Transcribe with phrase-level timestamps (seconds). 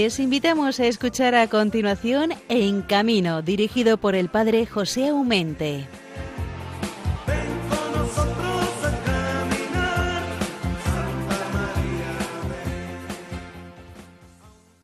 [0.00, 5.88] Les invitamos a escuchar a continuación En Camino, dirigido por el padre José Aumente.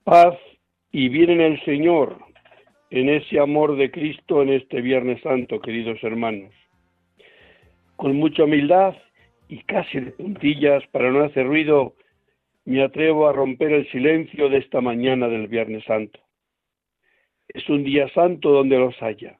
[0.02, 0.34] Paz
[0.90, 2.18] y bien en el Señor,
[2.90, 6.52] en ese amor de Cristo en este Viernes Santo, queridos hermanos.
[7.94, 8.96] Con mucha humildad
[9.48, 11.94] y casi de puntillas para no hacer ruido,
[12.64, 16.20] me atrevo a romper el silencio de esta mañana del Viernes Santo.
[17.48, 19.38] Es un día santo donde los haya.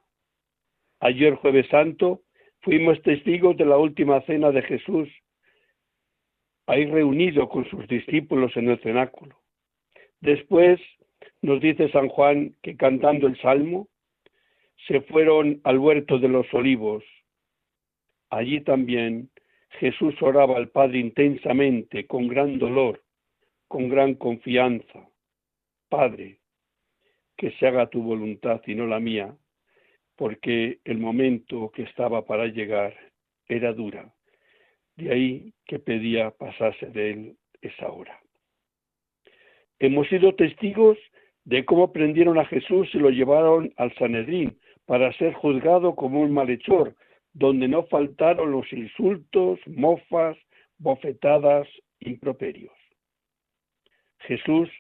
[1.00, 2.22] Ayer jueves santo
[2.60, 5.08] fuimos testigos de la última cena de Jesús,
[6.66, 9.36] ahí reunido con sus discípulos en el cenáculo.
[10.20, 10.80] Después
[11.42, 13.88] nos dice San Juan que cantando el Salmo
[14.86, 17.04] se fueron al huerto de los olivos.
[18.30, 19.30] Allí también
[19.80, 23.03] Jesús oraba al Padre intensamente, con gran dolor,
[23.74, 25.10] con gran confianza.
[25.88, 26.38] Padre,
[27.36, 29.36] que se haga tu voluntad y no la mía,
[30.14, 32.94] porque el momento que estaba para llegar
[33.48, 34.14] era dura.
[34.94, 38.16] De ahí que pedía pasarse de él esa hora.
[39.80, 40.96] Hemos sido testigos
[41.42, 46.30] de cómo prendieron a Jesús y lo llevaron al Sanedrín para ser juzgado como un
[46.30, 46.94] malhechor,
[47.32, 50.36] donde no faltaron los insultos, mofas,
[50.78, 51.66] bofetadas,
[51.98, 52.83] improperios.
[54.26, 54.70] Jesús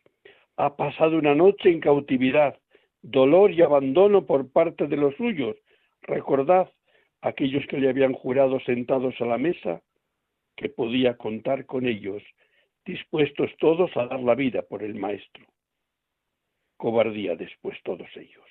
[0.56, 2.58] ha pasado una noche en cautividad,
[3.02, 5.56] dolor y abandono por parte de los suyos.
[6.02, 6.70] Recordad
[7.20, 9.82] aquellos que le habían jurado sentados a la mesa
[10.56, 12.22] que podía contar con ellos,
[12.84, 15.44] dispuestos todos a dar la vida por el Maestro.
[16.76, 18.44] Cobardía después todos ellos.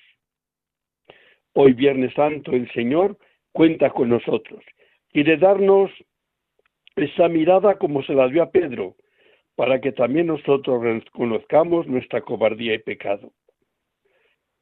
[1.54, 3.16] Hoy Viernes Santo el Señor
[3.52, 4.62] cuenta con nosotros.
[5.08, 5.90] Quiere darnos
[6.96, 8.96] esa mirada como se la dio a Pedro,
[9.56, 13.32] para que también nosotros reconozcamos nuestra cobardía y pecado.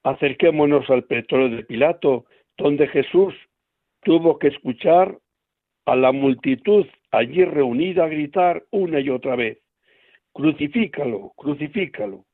[0.03, 2.27] Acerquémonos al petróleo de Pilato,
[2.57, 3.35] donde Jesús
[4.03, 5.19] tuvo que escuchar
[5.87, 9.59] a la multitud allí reunida a gritar una y otra vez,
[10.33, 12.25] crucifícalo, crucifícalo.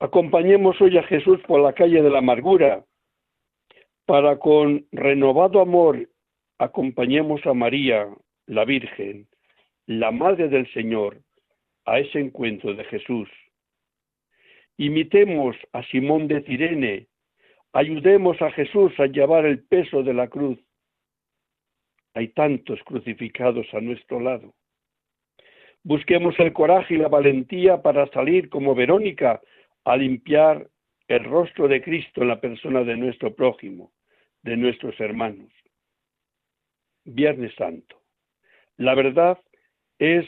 [0.00, 2.84] Acompañemos hoy a Jesús por la calle de la amargura,
[4.04, 6.08] para con renovado amor
[6.58, 8.08] acompañemos a María,
[8.46, 9.28] la Virgen,
[9.86, 11.20] la Madre del Señor,
[11.84, 13.28] a ese encuentro de Jesús.
[14.76, 17.08] Imitemos a Simón de Cirene,
[17.72, 20.58] ayudemos a Jesús a llevar el peso de la cruz.
[22.14, 24.54] Hay tantos crucificados a nuestro lado.
[25.82, 29.40] Busquemos el coraje y la valentía para salir como Verónica
[29.84, 30.68] a limpiar
[31.08, 33.92] el rostro de Cristo en la persona de nuestro prójimo,
[34.42, 35.52] de nuestros hermanos.
[37.04, 38.00] Viernes Santo.
[38.76, 39.38] La verdad
[40.02, 40.26] es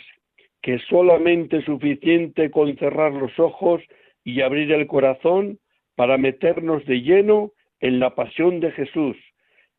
[0.63, 3.83] que solamente es suficiente con cerrar los ojos
[4.23, 5.59] y abrir el corazón
[5.97, 9.17] para meternos de lleno en la pasión de Jesús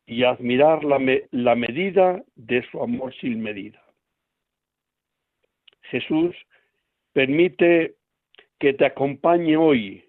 [0.04, 3.82] y admirar la, la medida de su amor sin medida.
[5.84, 6.36] Jesús
[7.14, 7.94] permite
[8.60, 10.04] que te acompañe hoy,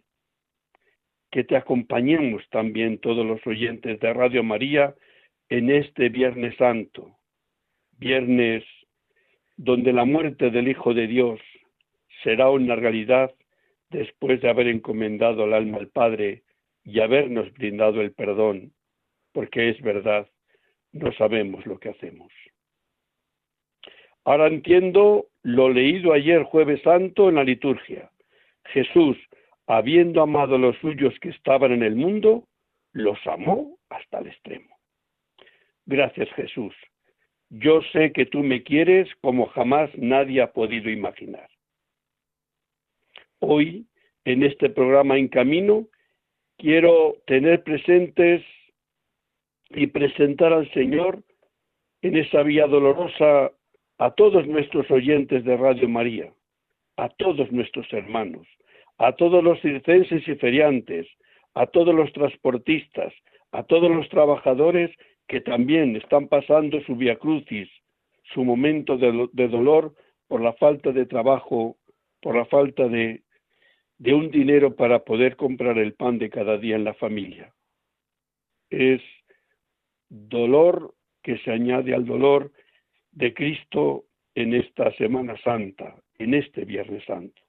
[1.31, 4.94] que te acompañemos también todos los oyentes de Radio María
[5.47, 7.18] en este Viernes Santo,
[7.97, 8.66] viernes
[9.57, 11.41] donde la muerte del Hijo de Dios
[12.23, 13.34] será una realidad
[13.90, 16.44] después de haber encomendado el alma al Padre
[16.84, 18.72] y habernos brindado el perdón,
[19.34, 20.29] porque es verdad,
[20.94, 22.31] no sabemos lo que hacemos.
[24.23, 28.12] Ahora entiendo lo leído ayer jueves santo en la liturgia.
[28.66, 29.17] Jesús,
[29.66, 32.47] habiendo amado a los suyos que estaban en el mundo,
[32.91, 34.78] los amó hasta el extremo.
[35.85, 36.76] Gracias Jesús.
[37.49, 41.49] Yo sé que tú me quieres como jamás nadie ha podido imaginar.
[43.40, 43.85] Hoy,
[44.26, 45.88] en este programa En Camino,
[46.58, 48.44] quiero tener presentes
[49.70, 51.23] y presentar al Señor
[52.02, 53.52] en esa vía dolorosa
[53.97, 56.34] a todos nuestros oyentes de Radio María,
[56.97, 58.47] a todos nuestros hermanos,
[58.97, 61.08] a todos los circenses y feriantes,
[61.53, 63.14] a todos los transportistas,
[63.52, 64.91] a todos los trabajadores
[65.28, 67.70] que también están pasando su via crucis,
[68.34, 69.94] su momento de, de dolor
[70.28, 71.78] por la falta de trabajo,
[72.22, 73.24] por la falta de,
[73.97, 77.53] de un dinero para poder comprar el pan de cada día en la familia.
[78.70, 79.02] Es
[80.09, 80.94] dolor
[81.24, 82.52] que se añade al dolor
[83.12, 87.41] de Cristo en esta Semana Santa, en este Viernes Santo.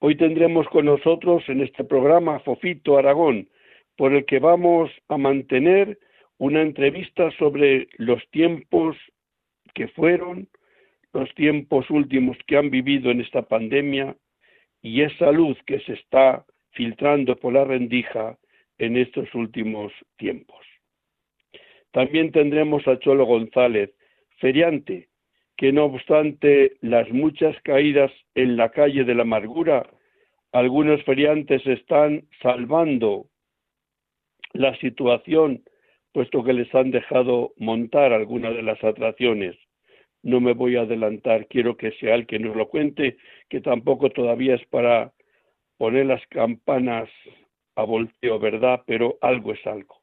[0.00, 3.48] Hoy tendremos con nosotros en este programa Fofito Aragón,
[3.96, 5.98] por el que vamos a mantener
[6.38, 8.96] una entrevista sobre los tiempos
[9.74, 10.48] que fueron,
[11.12, 14.16] los tiempos últimos que han vivido en esta pandemia
[14.82, 18.38] y esa luz que se está filtrando por la rendija
[18.78, 20.64] en estos últimos tiempos.
[21.92, 23.90] También tendremos a Cholo González,
[24.38, 25.08] feriante,
[25.56, 29.88] que no obstante las muchas caídas en la calle de la amargura,
[30.52, 33.26] algunos feriantes están salvando
[34.52, 35.62] la situación,
[36.16, 39.54] puesto que les han dejado montar alguna de las atracciones.
[40.22, 43.18] No me voy a adelantar, quiero que sea el que nos lo cuente,
[43.50, 45.12] que tampoco todavía es para
[45.76, 47.10] poner las campanas
[47.74, 48.80] a volteo, ¿verdad?
[48.86, 50.00] Pero algo es algo.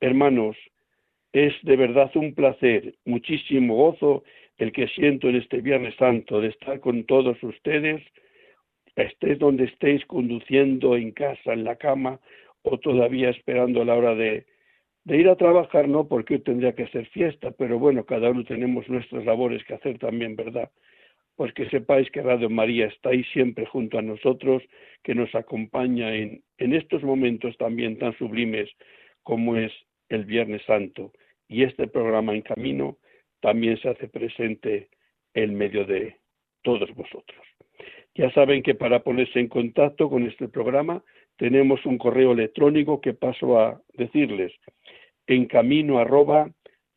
[0.00, 0.56] Hermanos,
[1.34, 4.24] es de verdad un placer, muchísimo gozo
[4.56, 8.02] el que siento en este Viernes Santo de estar con todos ustedes,
[8.96, 12.18] estéis donde estéis conduciendo en casa, en la cama
[12.62, 14.46] o todavía esperando la hora de,
[15.04, 18.44] de ir a trabajar, no porque hoy tendría que ser fiesta, pero bueno, cada uno
[18.44, 20.70] tenemos nuestras labores que hacer también, ¿verdad?
[21.36, 24.62] Pues que sepáis que Radio María está ahí siempre junto a nosotros,
[25.02, 28.70] que nos acompaña en, en estos momentos también tan sublimes
[29.22, 29.72] como es
[30.08, 31.12] el Viernes Santo.
[31.48, 32.98] Y este programa en camino
[33.40, 34.88] también se hace presente
[35.34, 36.16] en medio de
[36.62, 37.44] todos vosotros.
[38.14, 41.02] Ya saben que para ponerse en contacto con este programa
[41.36, 44.52] tenemos un correo electrónico que paso a decirles
[45.26, 46.50] en camino arroba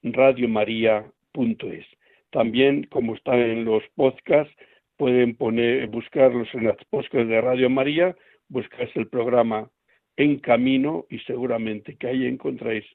[0.03, 1.85] radiomaria.es.
[2.29, 4.53] También, como están en los podcasts,
[4.97, 8.15] pueden poner, buscarlos en las podcasts de Radio María,
[8.49, 9.69] buscarse el programa
[10.17, 12.85] En Camino y seguramente que ahí encontráis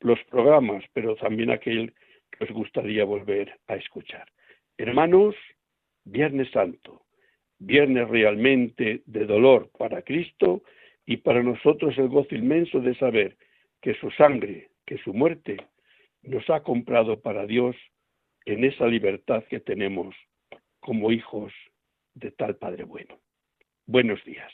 [0.00, 1.94] los programas, pero también aquel
[2.30, 4.26] que os gustaría volver a escuchar.
[4.76, 5.34] Hermanos,
[6.04, 7.01] Viernes Santo,
[7.66, 10.62] viernes realmente de dolor para Cristo
[11.06, 13.36] y para nosotros el gozo inmenso de saber
[13.80, 15.56] que su sangre, que su muerte
[16.22, 17.76] nos ha comprado para Dios
[18.44, 20.14] en esa libertad que tenemos
[20.80, 21.52] como hijos
[22.14, 23.18] de tal Padre bueno.
[23.86, 24.52] Buenos días.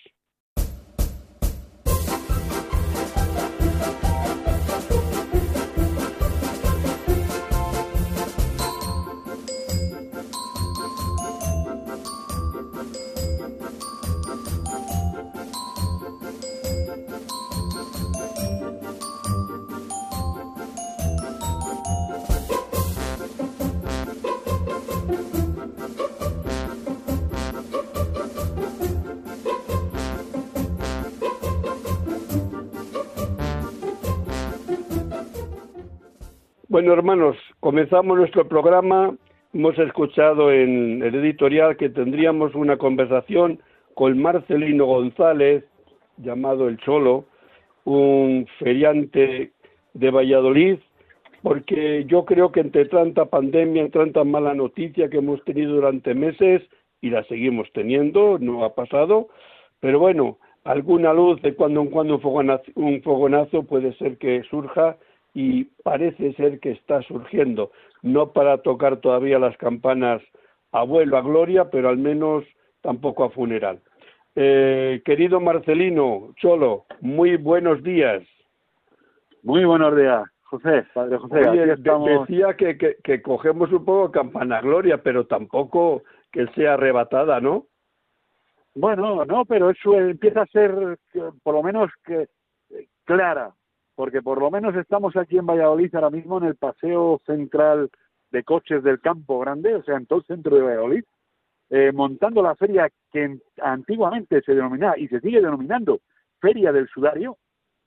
[36.79, 39.13] Bueno, hermanos, comenzamos nuestro programa.
[39.53, 43.61] Hemos escuchado en el editorial que tendríamos una conversación
[43.95, 45.65] con Marcelino González,
[46.19, 47.25] llamado El Cholo,
[47.83, 49.51] un feriante
[49.95, 50.79] de Valladolid,
[51.43, 56.15] porque yo creo que entre tanta pandemia, entre tanta mala noticia que hemos tenido durante
[56.15, 56.63] meses,
[57.01, 59.27] y la seguimos teniendo, no ha pasado,
[59.81, 62.21] pero bueno, alguna luz de cuando en cuando
[62.77, 64.97] un fogonazo puede ser que surja
[65.41, 67.71] y parece ser que está surgiendo,
[68.03, 70.21] no para tocar todavía las campanas
[70.73, 72.43] a vuelo, a gloria, pero al menos
[72.81, 73.79] tampoco a funeral.
[74.35, 78.25] Eh, querido Marcelino, Cholo, muy buenos días.
[79.45, 81.39] Muy buenos días, José, Padre José.
[81.39, 86.03] Decía que, que, que, cogemos un poco campana gloria, pero tampoco
[86.33, 87.67] que sea arrebatada, ¿no?
[88.75, 90.99] Bueno, no, pero eso empieza a ser,
[91.45, 92.27] por lo menos, que
[93.05, 93.53] clara,
[93.99, 97.91] porque por lo menos estamos aquí en Valladolid ahora mismo en el paseo central
[98.31, 101.05] de coches del Campo Grande, o sea, en todo el centro de Valladolid,
[101.71, 105.99] eh, montando la feria que antiguamente se denominaba y se sigue denominando
[106.41, 107.39] Feria del Sudario,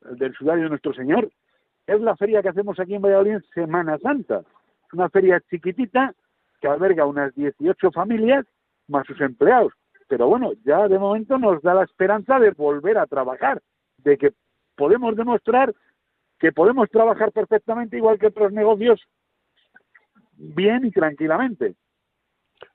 [0.02, 1.32] del Sudario de Nuestro Señor,
[1.88, 4.40] es la feria que hacemos aquí en Valladolid en Semana Santa.
[4.88, 6.14] Es una feria chiquitita
[6.60, 8.46] que alberga unas 18 familias
[8.90, 9.72] más sus empleados.
[10.10, 13.62] Pero bueno, ya de momento nos da la esperanza de volver a trabajar,
[14.00, 14.34] de que
[14.76, 15.74] podemos demostrar
[16.42, 19.00] que podemos trabajar perfectamente igual que otros negocios
[20.34, 21.76] bien y tranquilamente.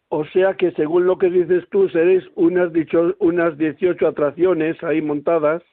[0.09, 5.03] O sea que según lo que dices tú, seréis unas, dicho, unas 18 atracciones ahí
[5.03, 5.65] montadas.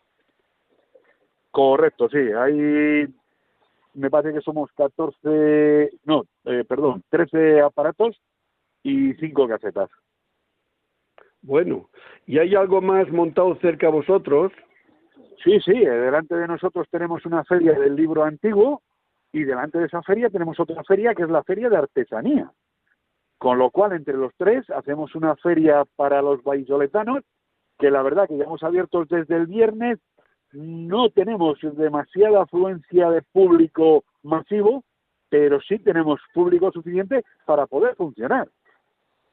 [1.52, 2.18] Correcto, sí.
[2.18, 3.08] Hay,
[3.94, 8.20] me parece que somos 14, no, eh, perdón, 13 aparatos
[8.82, 9.92] y 5 casetas.
[11.44, 11.92] Bueno,
[12.26, 14.52] ¿y hay algo más montado cerca a vosotros?
[15.44, 18.82] Sí, sí, eh, delante de nosotros tenemos una feria del libro antiguo
[19.32, 22.52] y delante de esa feria tenemos otra feria que es la feria de artesanía.
[23.38, 27.24] Con lo cual, entre los tres, hacemos una feria para los vallisoletanos,
[27.78, 30.00] que la verdad que ya hemos abierto desde el viernes,
[30.54, 34.84] no tenemos demasiada afluencia de público masivo,
[35.30, 38.48] pero sí tenemos público suficiente para poder funcionar.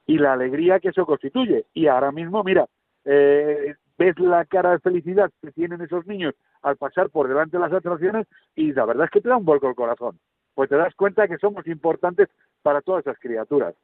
[0.07, 1.65] Y la alegría que eso constituye.
[1.73, 2.65] Y ahora mismo, mira,
[3.05, 7.61] eh, ves la cara de felicidad que tienen esos niños al pasar por delante de
[7.61, 10.17] las atracciones y la verdad es que te da un vuelco el corazón.
[10.55, 12.27] Pues te das cuenta que somos importantes
[12.63, 13.75] para todas esas criaturas.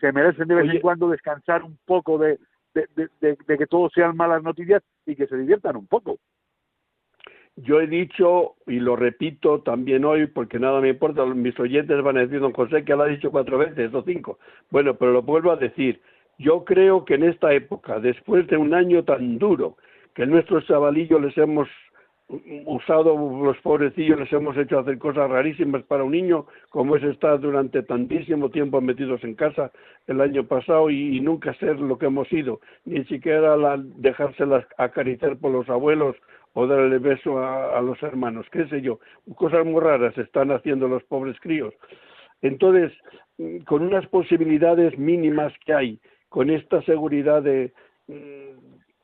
[0.00, 2.38] Se merecen de vez en cuando descansar un poco de,
[2.72, 6.16] de, que todo sean malas noticias y que se diviertan un poco.
[7.56, 12.16] Yo he dicho, y lo repito también hoy, porque nada me importa, mis oyentes van
[12.16, 14.38] a decir, don José, que lo ha dicho cuatro veces o cinco.
[14.70, 16.00] Bueno, pero lo vuelvo a decir.
[16.38, 19.76] Yo creo que en esta época, después de un año tan duro,
[20.14, 21.68] que nuestros chavalillos les hemos
[22.64, 27.38] usado los pobrecillos, les hemos hecho hacer cosas rarísimas para un niño, como es estar
[27.38, 29.70] durante tantísimo tiempo metidos en casa
[30.08, 35.36] el año pasado y, nunca ser lo que hemos sido, ni siquiera la, dejárselas acariciar
[35.36, 36.16] por los abuelos
[36.54, 38.98] o darle beso a, a, los hermanos, qué sé yo,
[39.36, 41.74] cosas muy raras están haciendo los pobres críos.
[42.42, 42.92] Entonces,
[43.66, 46.00] con unas posibilidades mínimas que hay,
[46.36, 47.72] con esta seguridad de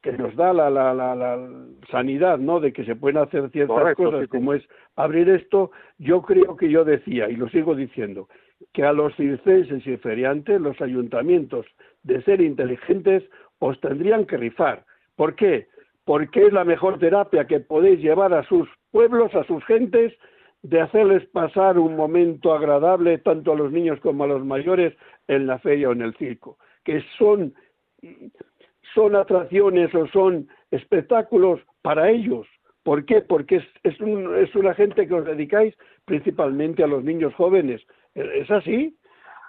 [0.02, 1.48] que nos da la, la, la,
[1.90, 2.60] sanidad, ¿no?
[2.60, 4.62] De que se pueden hacer ciertas cosas, como es
[4.96, 8.28] abrir esto, yo creo que yo decía, y lo sigo diciendo,
[8.74, 11.64] que a los circenses y feriantes, los ayuntamientos,
[12.02, 13.22] de ser inteligentes,
[13.60, 14.84] os tendrían que rifar.
[15.16, 15.68] ¿Por qué?
[16.04, 20.12] Porque es la mejor terapia que podéis llevar a sus pueblos, a sus gentes,
[20.60, 24.94] de hacerles pasar un momento agradable tanto a los niños como a los mayores
[25.28, 27.54] en la feria o en el circo, que son
[28.94, 32.46] son atracciones o son espectáculos para ellos.
[32.82, 33.20] ¿Por qué?
[33.20, 35.74] Porque es, es, un, es una gente que os dedicáis
[36.04, 37.80] principalmente a los niños jóvenes.
[38.14, 38.96] ¿Es así?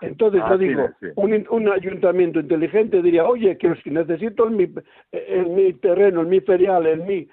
[0.02, 4.74] Entonces yo digo, un, un, ayuntamiento inteligente diría, oye, que necesito en mi,
[5.12, 7.28] en mi terreno, en mi ferial, en mi...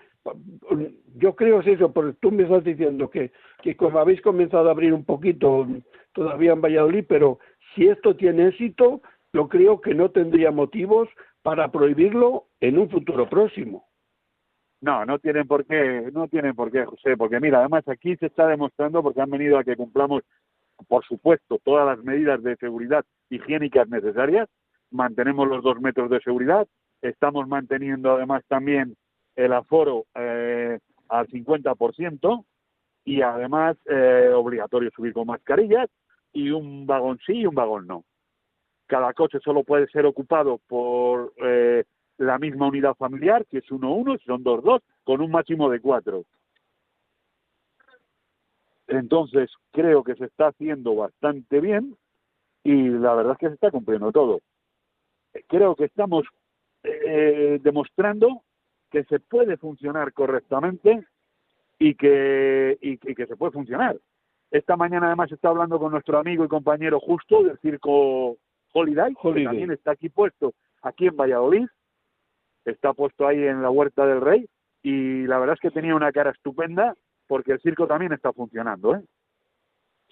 [1.17, 4.73] Yo creo es eso, porque tú me estás diciendo que, que como habéis comenzado a
[4.73, 5.67] abrir un poquito
[6.13, 7.41] todavía en Valladolid, pero
[7.75, 9.03] si esto tiene éxito,
[9.33, 11.09] yo creo que no tendría motivos
[11.43, 13.87] para prohibirlo en un futuro próximo.
[14.81, 18.27] No, no tienen por qué, no tienen por qué, José, porque mira, además aquí se
[18.27, 20.23] está demostrando porque han venido a que cumplamos,
[20.89, 24.49] por supuesto, todas las medidas de seguridad higiénicas necesarias,
[24.91, 26.67] mantenemos los dos metros de seguridad,
[27.03, 28.97] estamos manteniendo además también
[29.37, 32.45] el aforo eh, al 50%
[33.05, 35.89] y además eh, obligatorio subir con mascarillas
[36.33, 38.05] y un vagón sí y un vagón no
[38.91, 41.85] cada coche solo puede ser ocupado por eh,
[42.19, 45.81] la misma unidad familiar, que es uno uno, son dos dos, con un máximo de
[45.81, 46.25] cuatro.
[48.89, 51.97] Entonces, creo que se está haciendo bastante bien
[52.65, 54.41] y la verdad es que se está cumpliendo todo.
[55.47, 56.25] Creo que estamos
[56.83, 58.43] eh, demostrando
[58.91, 61.07] que se puede funcionar correctamente
[61.79, 63.97] y que, y, y que se puede funcionar.
[64.51, 68.37] Esta mañana además está hablando con nuestro amigo y compañero Justo del Circo
[68.73, 71.67] Holiday, que también está aquí puesto, aquí en Valladolid,
[72.65, 74.47] está puesto ahí en la Huerta del Rey,
[74.83, 76.95] y la verdad es que tenía una cara estupenda,
[77.27, 79.03] porque el circo también está funcionando, ¿eh?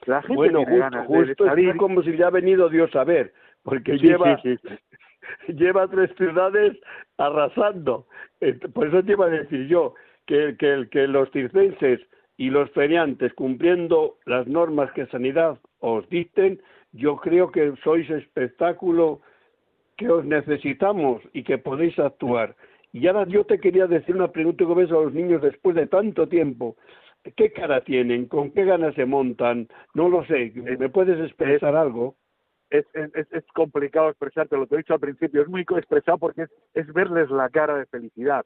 [0.06, 0.64] La gente bueno,
[1.06, 4.40] justo, es como si ya ha venido Dios a ver, porque lleva,
[5.48, 6.78] lleva tres ciudades
[7.16, 8.06] arrasando.
[8.72, 9.94] Por eso te iba a decir yo,
[10.26, 12.00] que, que, que los circenses
[12.36, 16.62] y los feriantes, cumpliendo las normas que Sanidad os dicten,
[16.98, 19.20] yo creo que sois espectáculo
[19.96, 22.56] que os necesitamos y que podéis actuar.
[22.92, 25.86] Y ahora yo te quería decir una pregunta que ves a los niños después de
[25.86, 26.76] tanto tiempo.
[27.36, 28.26] ¿Qué cara tienen?
[28.26, 29.68] ¿Con qué ganas se montan?
[29.94, 30.52] No lo sé.
[30.54, 32.16] ¿Me puedes expresar algo?
[32.70, 35.42] Es, es, es, complicado expresarte, lo que he dicho al principio.
[35.42, 38.44] Es muy expresado porque es, es verles la cara de felicidad,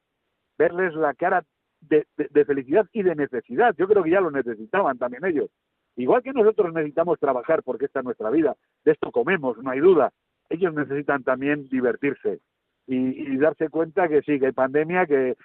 [0.59, 1.42] verles la cara
[1.80, 3.75] de, de felicidad y de necesidad.
[3.78, 5.50] Yo creo que ya lo necesitaban también ellos.
[5.96, 9.80] Igual que nosotros necesitamos trabajar porque esta es nuestra vida, de esto comemos, no hay
[9.80, 10.12] duda.
[10.49, 12.40] Ellos necesitan también divertirse
[12.87, 15.37] y, darse cuenta que sí, que hay pandemia, que,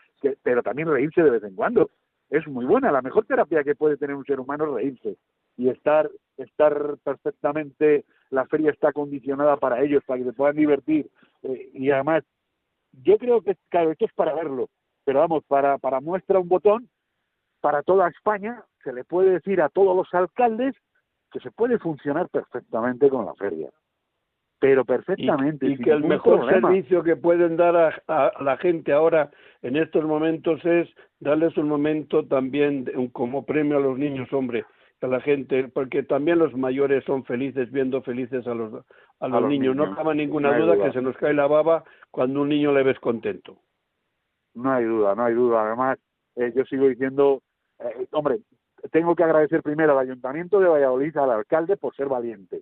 [0.44, 1.90] pero también reírse de vez en cuando.
[2.30, 5.18] Es muy buena, la mejor terapia que puede tener un ser humano es reírse
[5.56, 11.10] y estar, estar perfectamente, la feria está condicionada para ellos, para que se puedan divertir.
[11.44, 12.24] Eh, y además,
[13.04, 14.70] yo creo que, claro, esto es para verlo,
[15.04, 16.90] pero vamos, para, para muestra un botón,
[17.60, 20.74] para toda España, se le puede decir a todos los alcaldes
[21.30, 23.70] que se puede funcionar perfectamente con la feria.
[24.60, 25.68] Pero perfectamente.
[25.68, 29.30] Y, que el mejor servicio que pueden dar a, la gente ahora
[29.62, 30.88] en estos momentos es
[31.20, 34.64] darles un momento también como premio a los niños, hombre,
[35.02, 38.86] a la gente, porque también los mayores son felices viendo felices a los,
[39.20, 39.76] a los, niños.
[39.76, 43.00] No cabe ninguna duda, que se nos cae la baba cuando un niño le ves
[43.00, 43.58] contento.
[44.54, 45.68] No hay duda, no hay duda.
[45.68, 46.00] Además,
[46.38, 47.42] eh, yo sigo diciendo,
[47.80, 48.40] eh, hombre,
[48.92, 52.62] tengo que agradecer primero al Ayuntamiento de Valladolid, al alcalde, por ser valiente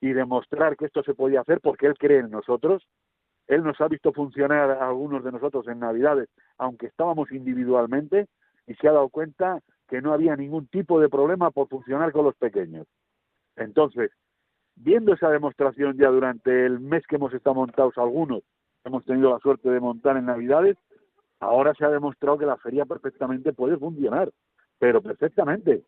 [0.00, 2.86] y demostrar que esto se podía hacer porque él cree en nosotros.
[3.46, 8.28] Él nos ha visto funcionar a algunos de nosotros en Navidades, aunque estábamos individualmente,
[8.66, 12.24] y se ha dado cuenta que no había ningún tipo de problema por funcionar con
[12.24, 12.86] los pequeños.
[13.56, 14.12] Entonces,
[14.76, 18.42] viendo esa demostración ya durante el mes que hemos estado montados algunos,
[18.84, 20.76] hemos tenido la suerte de montar en Navidades,
[21.40, 24.30] ahora se ha demostrado que la feria perfectamente puede funcionar,
[24.80, 25.84] pero perfectamente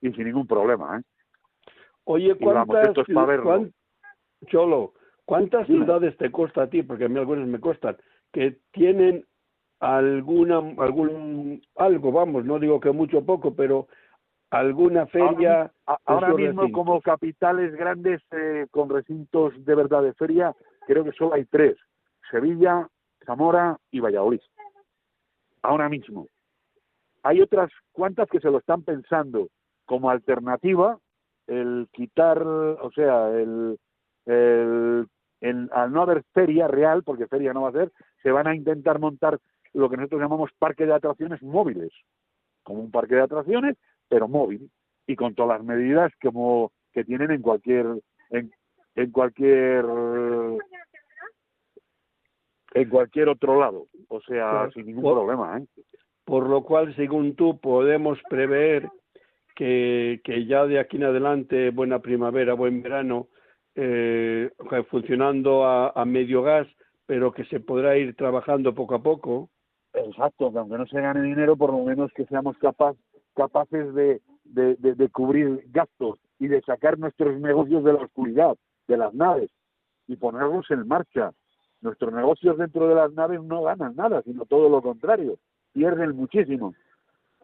[0.00, 0.98] y sin ningún problema.
[0.98, 1.02] ¿eh?
[2.04, 2.96] Oye, ¿cuántas,
[4.46, 6.82] Cholo, ¿cuántas ciudades te cuesta a ti?
[6.82, 7.96] Porque a mí algunas me costan,
[8.32, 9.26] que tienen
[9.80, 13.88] alguna, algún, algo, vamos, no digo que mucho o poco, pero
[14.50, 15.70] alguna feria.
[16.06, 20.54] Ahora, mismo, como capitales grandes eh, con recintos de verdad de feria,
[20.86, 21.76] creo que solo hay tres:
[22.30, 22.88] Sevilla,
[23.26, 24.40] Zamora y Valladolid.
[25.62, 26.28] Ahora mismo.
[27.28, 29.48] Hay otras cuantas que se lo están pensando
[29.84, 30.98] como alternativa
[31.46, 33.78] el quitar, o sea, el,
[34.24, 35.06] el,
[35.70, 37.92] al no haber feria real, porque feria no va a ser,
[38.22, 39.38] se van a intentar montar
[39.74, 41.92] lo que nosotros llamamos parque de atracciones móviles,
[42.62, 43.76] como un parque de atracciones,
[44.08, 44.70] pero móvil
[45.06, 47.88] y con todas las medidas como que tienen en cualquier
[48.30, 48.50] en,
[48.94, 49.84] en cualquier
[52.72, 55.66] en cualquier otro lado, o sea, sin ningún problema, ¿eh?
[56.28, 58.90] Por lo cual, según tú, podemos prever
[59.56, 63.28] que, ya de aquí en adelante, buena primavera, buen verano,
[63.74, 64.50] eh,
[64.90, 66.68] funcionando a, medio gas,
[67.06, 69.48] pero que se podrá ir trabajando poco a poco.
[69.94, 72.94] Exacto, que aunque no se gane dinero, por lo menos que seamos capaz,
[73.34, 78.54] capaces de, de, cubrir gastos y de sacar nuestros negocios de la oscuridad,
[78.86, 79.50] de las naves,
[80.06, 81.32] y ponerlos en marcha.
[81.80, 85.38] Nuestros negocios dentro de las naves no ganan nada, sino todo lo contrario,
[85.78, 86.74] pierden muchísimo.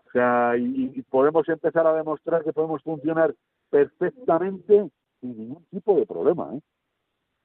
[0.06, 3.32] O sea, y, podemos empezar a demostrar que podemos funcionar
[3.70, 6.60] perfectamente sin ningún tipo de problema, ¿eh?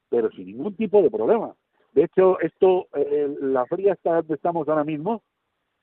[0.10, 1.54] pero sin ningún tipo de problema.
[1.94, 5.22] De hecho, esto, eh, la feria esta donde estamos ahora mismo,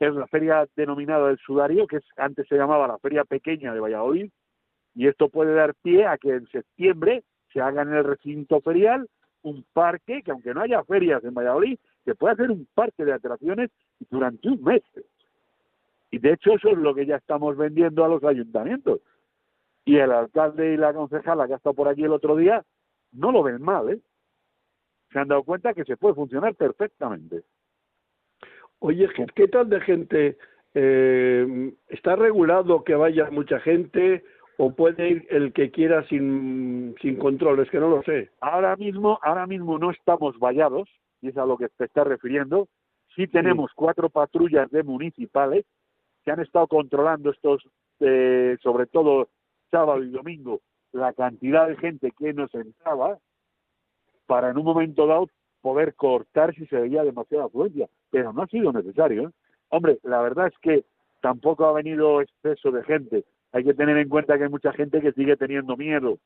[0.00, 3.80] es la feria denominada del Sudario, que es, antes se llamaba la Feria Pequeña de
[3.80, 4.30] Valladolid,
[4.94, 9.08] y esto puede dar pie a que en septiembre se haga en el recinto ferial
[9.46, 13.12] un parque, que aunque no haya ferias en Valladolid, se puede hacer un parque de
[13.12, 13.70] atracciones
[14.10, 14.82] durante un mes.
[16.10, 19.00] Y de hecho eso es lo que ya estamos vendiendo a los ayuntamientos.
[19.84, 22.64] Y el alcalde y la concejala que ha estado por aquí el otro día
[23.12, 24.00] no lo ven mal, ¿eh?
[25.12, 27.44] Se han dado cuenta que se puede funcionar perfectamente.
[28.80, 30.38] Oye, ¿qué tal de gente?
[30.74, 34.24] Eh, ¿Está regulado que vaya mucha gente
[34.58, 37.60] o puede ir el que quiera sin, sin control?
[37.60, 38.30] Es que no lo sé.
[38.40, 40.88] Ahora mismo, ahora mismo no estamos vallados,
[41.20, 42.68] y es a lo que te estás refiriendo.
[43.14, 45.64] Sí tenemos cuatro patrullas de municipales
[46.24, 47.62] que han estado controlando estos,
[48.00, 49.28] eh, sobre todo
[49.70, 50.60] sábado y domingo,
[50.92, 53.18] la cantidad de gente que nos entraba
[54.26, 55.28] para en un momento dado
[55.60, 59.28] poder cortar si se veía demasiada afluencia, pero no ha sido necesario.
[59.28, 59.32] ¿eh?
[59.68, 60.84] Hombre, la verdad es que
[61.20, 63.24] tampoco ha venido exceso de gente.
[63.56, 66.18] Hay que tener en cuenta que hay mucha gente que sigue teniendo miedo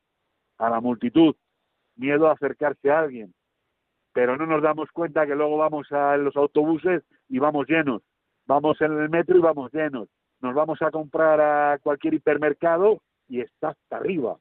[0.59, 1.37] a la multitud,
[1.95, 3.33] miedo a acercarse a alguien,
[4.13, 8.03] pero no nos damos cuenta que luego vamos a los autobuses y vamos llenos,
[8.47, 10.09] vamos en el metro y vamos llenos,
[10.41, 14.37] nos vamos a comprar a cualquier hipermercado y está hasta arriba.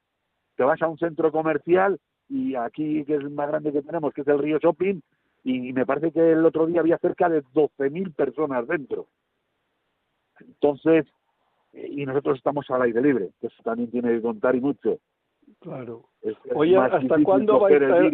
[0.55, 4.15] Te vas a un centro comercial y aquí, que es el más grande que tenemos,
[4.15, 4.99] que es el Río Shopping,
[5.43, 9.05] y me parece que el otro día había cerca de 12.000 personas dentro.
[10.39, 11.05] Entonces,
[11.73, 14.99] y nosotros estamos al aire libre, que eso también tiene que contar y mucho.
[15.59, 16.05] Claro.
[16.53, 18.11] Oye, ¿hasta cuándo va a estar,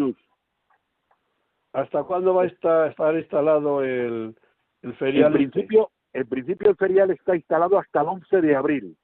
[1.73, 4.35] ¿hasta cuándo va a estar, estar instalado el,
[4.81, 5.35] el ferial?
[5.35, 8.97] En principio, en principio el ferial está instalado hasta el 11 de abril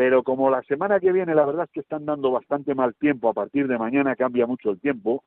[0.00, 3.28] pero como la semana que viene la verdad es que están dando bastante mal tiempo,
[3.28, 5.24] a partir de mañana cambia mucho el tiempo.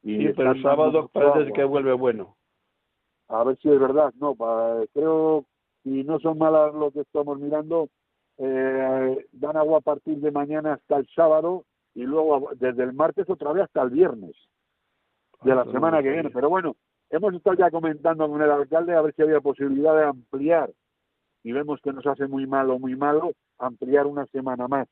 [0.00, 2.36] Y pero el sábado parece que vuelve bueno.
[3.26, 4.36] A ver si es verdad, no,
[4.92, 5.44] creo,
[5.86, 7.88] si no son malas lo que estamos mirando,
[8.38, 13.30] eh, dan agua a partir de mañana hasta el sábado y luego desde el martes
[13.30, 14.34] otra vez hasta el viernes
[15.42, 16.30] de la semana que viene.
[16.30, 16.74] Pero bueno,
[17.08, 20.72] hemos estado ya comentando con el alcalde a ver si había posibilidad de ampliar
[21.44, 24.88] y vemos que nos hace muy malo, muy malo, ampliar una semana más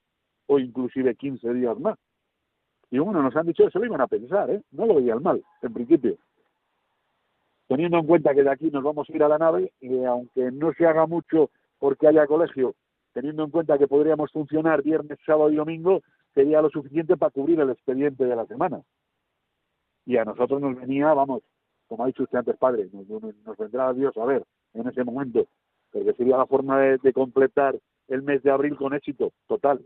[0.46, 1.98] o inclusive 15 días más.
[2.92, 4.62] Y bueno, nos han dicho eso, lo iban a pensar, ¿eh?
[4.70, 6.16] No lo veían mal, en principio.
[7.74, 10.52] Teniendo en cuenta que de aquí nos vamos a ir a la nave, y aunque
[10.52, 12.76] no se haga mucho porque haya colegio,
[13.12, 16.00] teniendo en cuenta que podríamos funcionar viernes, sábado y domingo,
[16.34, 18.80] sería lo suficiente para cubrir el expediente de la semana.
[20.06, 21.42] Y a nosotros nos venía, vamos,
[21.88, 25.44] como ha dicho usted antes, padre, nos, vendrá Dios a ver en ese momento
[25.90, 27.76] porque sería la forma de, completar
[28.08, 29.80] el mes de abril con éxito total.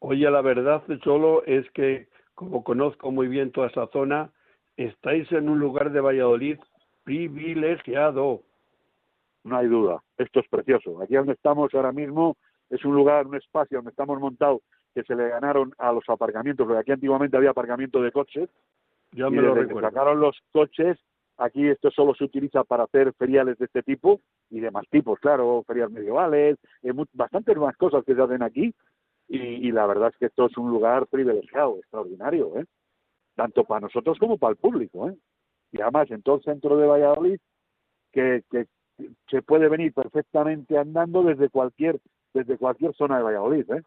[0.00, 4.32] Oye, la verdad, Cholo, es que como conozco muy bien toda esa zona,
[4.76, 6.58] estáis en un lugar de Valladolid
[7.04, 8.42] privilegiado.
[9.44, 11.00] No hay duda, esto es precioso.
[11.02, 12.36] Aquí donde estamos ahora mismo
[12.70, 14.62] es un lugar, un espacio donde estamos montados
[14.94, 18.48] que se le ganaron a los aparcamientos, porque aquí antiguamente había aparcamiento de coches.
[19.12, 19.88] Ya me lo recuerdo.
[19.88, 20.98] sacaron los coches,
[21.36, 25.18] aquí esto solo se utiliza para hacer feriales de este tipo y de más tipos,
[25.18, 28.74] claro, ferias medievales, eh, bastantes más cosas que se hacen aquí.
[29.28, 32.66] Y, y, la verdad es que esto es un lugar privilegiado, extraordinario, ¿eh?
[33.34, 35.08] Tanto para nosotros como para el público.
[35.08, 35.16] ¿eh?
[35.72, 37.38] Y además en todo el centro de Valladolid,
[38.12, 38.66] que, que
[39.30, 41.98] se puede venir perfectamente andando desde cualquier
[42.34, 43.70] desde cualquier zona de Valladolid.
[43.70, 43.82] ¿eh?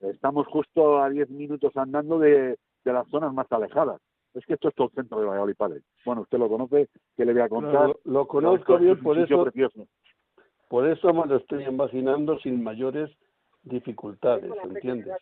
[0.00, 4.00] Estamos justo a 10 minutos andando de, las zonas más alejadas.
[4.34, 5.82] Es que esto es todo el centro de Valladolid, padre.
[6.04, 7.94] Bueno, usted lo conoce, que le voy a contar?
[8.04, 9.46] lo, conozco bien, por eso,
[10.68, 13.10] por eso me lo estoy imaginando sin mayores
[13.64, 15.14] dificultades, ¿entiendes?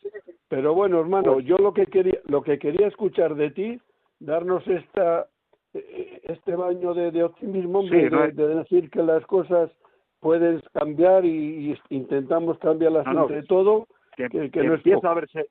[0.49, 3.81] Pero bueno, hermano, pues yo lo que quería, lo que quería escuchar de ti,
[4.19, 5.27] darnos esta
[5.73, 9.71] eh, este baño de, optimismo, de, decir que las cosas
[10.19, 15.47] pueden cambiar y, intentamos cambiarlas entre todo que, empieza a verse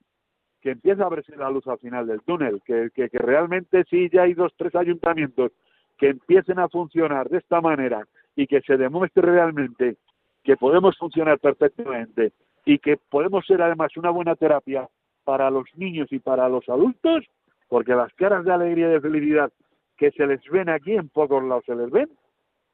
[0.62, 4.24] que empieza a verse la luz al final del túnel, que, que, realmente sí ya
[4.24, 5.54] hay dos, tres ayuntamientos
[5.98, 9.96] que empiecen a funcionar de esta manera y que se demuestre realmente
[10.44, 12.34] que podemos funcionar perfectamente
[12.66, 14.88] y que podemos ser además una buena terapia
[15.24, 17.26] para los niños y para los adultos,
[17.68, 19.52] porque las caras de alegría y de felicidad
[19.98, 22.10] que se les ven aquí en pocos lados se les ven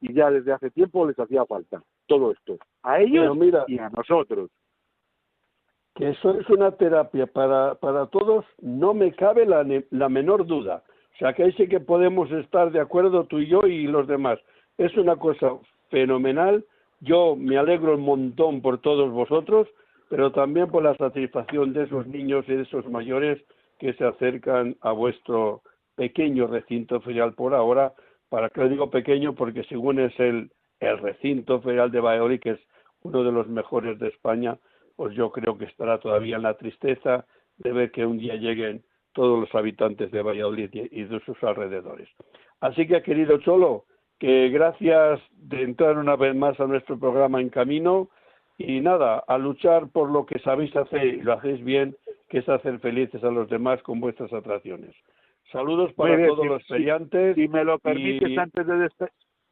[0.00, 4.50] y ya desde hace tiempo les hacía falta todo esto, a ellos y a nosotros
[5.96, 10.82] que eso es una terapia para, para todos, no me cabe la, la menor duda.
[11.14, 14.06] O sea, que ahí sí que podemos estar de acuerdo tú y yo y los
[14.06, 14.38] demás.
[14.76, 15.52] Es una cosa
[15.88, 16.64] fenomenal.
[17.00, 19.68] Yo me alegro un montón por todos vosotros,
[20.08, 23.42] pero también por la satisfacción de esos niños y de esos mayores
[23.78, 25.62] que se acercan a vuestro
[25.94, 27.92] pequeño recinto ferial por ahora.
[28.28, 29.34] ¿Para que lo digo pequeño?
[29.34, 32.60] Porque según es el, el recinto ferial de Valladolid, que es
[33.02, 34.58] uno de los mejores de España,
[34.96, 37.26] pues yo creo que estará todavía en la tristeza
[37.58, 38.82] de ver que un día lleguen
[39.12, 42.08] todos los habitantes de Valladolid y de sus alrededores.
[42.60, 43.84] Así que, querido Cholo,
[44.18, 48.08] que gracias de entrar una vez más a nuestro programa En Camino
[48.58, 51.94] y nada, a luchar por lo que sabéis hacer y lo hacéis bien,
[52.28, 54.94] que es hacer felices a los demás con vuestras atracciones.
[55.52, 57.34] Saludos para todos los feriantes.
[57.36, 58.88] Si, me lo permites antes de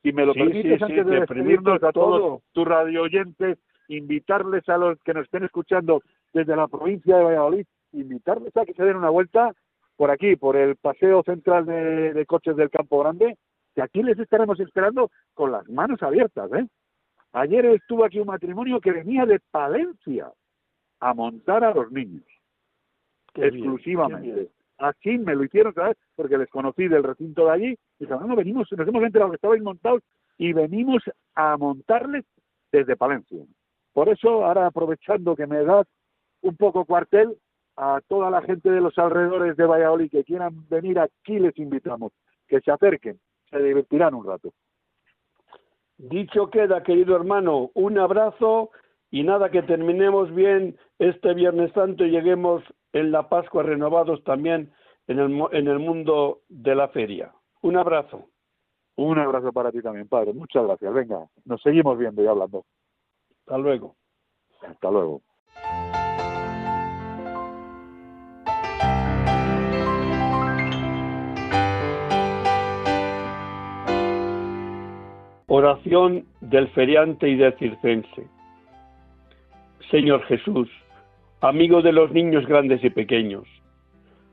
[0.03, 4.99] si me lo permites antes de despedirnos a todos tus radio oyentes invitarles a los
[5.01, 9.11] que nos estén escuchando desde la provincia de Valladolid, invitarles a que se den una
[9.11, 9.53] vuelta
[9.97, 13.37] por aquí, por el paseo central de, coches del Campo Grande,
[13.75, 16.51] que aquí les estaremos esperando con las manos abiertas.
[16.53, 16.67] ¿eh?
[17.33, 20.31] Ayer estuvo aquí un matrimonio que venía de Palencia
[21.01, 22.25] a montar a los niños,
[23.35, 24.51] exclusivamente.
[24.79, 25.97] Aquí me lo hicieron, ¿sabes?
[26.17, 27.79] Porque les conocí del recinto de allí.
[27.99, 30.03] Y dijeron, no, venimos, nos hemos enterado que estabais montados
[30.39, 31.03] y venimos
[31.35, 32.25] a montarles
[32.73, 33.45] desde Palencia.
[33.93, 35.87] Por eso, ahora aprovechando que me das
[36.43, 37.37] un poco cuartel,
[37.77, 42.13] a toda la gente de los alrededores de Valladolid que quieran venir aquí, les invitamos,
[42.47, 43.19] que se acerquen,
[43.55, 44.53] se divertirán un rato.
[45.97, 48.71] Dicho queda, querido hermano, un abrazo
[49.11, 54.73] y nada, que terminemos bien este Viernes Santo y lleguemos en la Pascua renovados también
[55.07, 57.33] en el, en el mundo de la feria.
[57.63, 58.29] Un abrazo.
[58.97, 60.33] Un abrazo para ti también, padre.
[60.33, 60.93] Muchas gracias.
[60.93, 62.65] Venga, nos seguimos viendo y hablando.
[63.41, 63.95] Hasta luego.
[64.63, 65.23] Hasta luego.
[75.57, 78.27] Oración del feriante y del circense.
[79.89, 80.69] Señor Jesús,
[81.41, 83.45] amigo de los niños grandes y pequeños,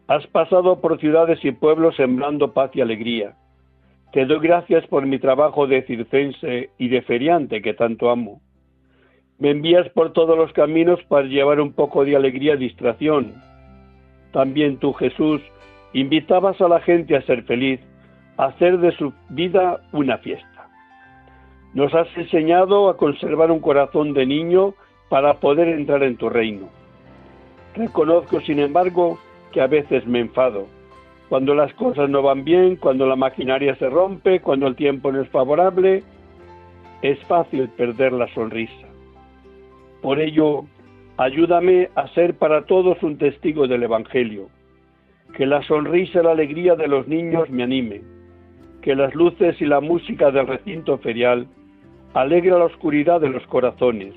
[0.08, 3.36] has pasado por ciudades y pueblos sembrando paz y alegría.
[4.14, 8.42] Te doy gracias por mi trabajo de circense y de feriante que tanto amo.
[9.38, 13.36] Me envías por todos los caminos para llevar un poco de alegría y distracción.
[14.34, 15.40] También tú, Jesús,
[15.94, 17.80] invitabas a la gente a ser feliz,
[18.38, 20.51] a hacer de su vida una fiesta.
[21.74, 24.74] Nos has enseñado a conservar un corazón de niño
[25.08, 26.68] para poder entrar en tu reino.
[27.76, 29.18] Reconozco, sin embargo,
[29.54, 30.68] que a veces me enfado.
[31.30, 35.22] Cuando las cosas no van bien, cuando la maquinaria se rompe, cuando el tiempo no
[35.22, 36.04] es favorable,
[37.02, 38.88] es fácil perder la sonrisa.
[40.02, 40.66] Por ello,
[41.16, 44.50] ayúdame a ser para todos un testigo del Evangelio.
[45.38, 48.02] Que la sonrisa y la alegría de los niños me anime.
[48.82, 51.48] Que las luces y la música del recinto ferial
[52.13, 54.13] alegra la oscuridad de los corazones.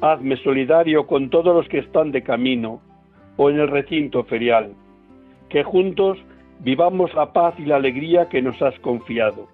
[0.00, 2.80] Hazme solidario con todos los que están de camino
[3.36, 4.74] o en el recinto ferial,
[5.48, 6.18] que juntos
[6.60, 9.48] vivamos la paz y la alegría que nos has confiado,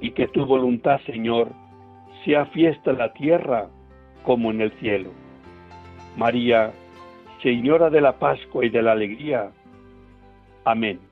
[0.00, 1.48] y que tu voluntad, Señor,
[2.24, 3.68] sea fiesta en la tierra
[4.24, 5.10] como en el cielo.
[6.16, 6.72] María,
[7.42, 9.52] Señora de la Pascua y de la Alegría.
[10.64, 11.07] Amén.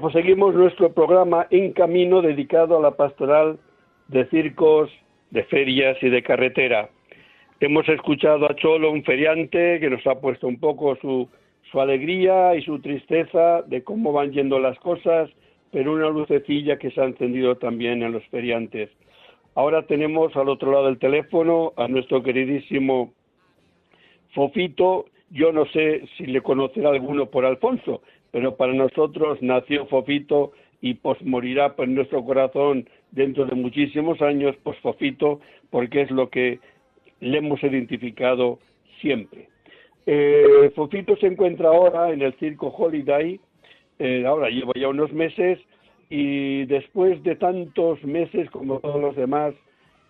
[0.00, 3.58] Pues seguimos nuestro programa En Camino dedicado a la pastoral
[4.06, 4.90] de circos,
[5.30, 6.90] de ferias y de carretera.
[7.58, 11.28] Hemos escuchado a Cholo, un feriante, que nos ha puesto un poco su,
[11.72, 15.30] su alegría y su tristeza de cómo van yendo las cosas,
[15.72, 18.90] pero una lucecilla que se ha encendido también en los feriantes.
[19.56, 23.12] Ahora tenemos al otro lado del teléfono a nuestro queridísimo
[24.32, 25.06] Fofito.
[25.30, 30.94] Yo no sé si le conocerá alguno por Alfonso, pero para nosotros nació Fofito y
[30.94, 36.60] pues morirá en nuestro corazón dentro de muchísimos años, pues Fofito, porque es lo que
[37.20, 38.58] le hemos identificado
[39.00, 39.48] siempre.
[40.06, 43.40] Eh, Fofito se encuentra ahora en el circo Holiday,
[43.98, 45.58] eh, ahora lleva ya unos meses
[46.08, 49.54] y después de tantos meses como todos los demás,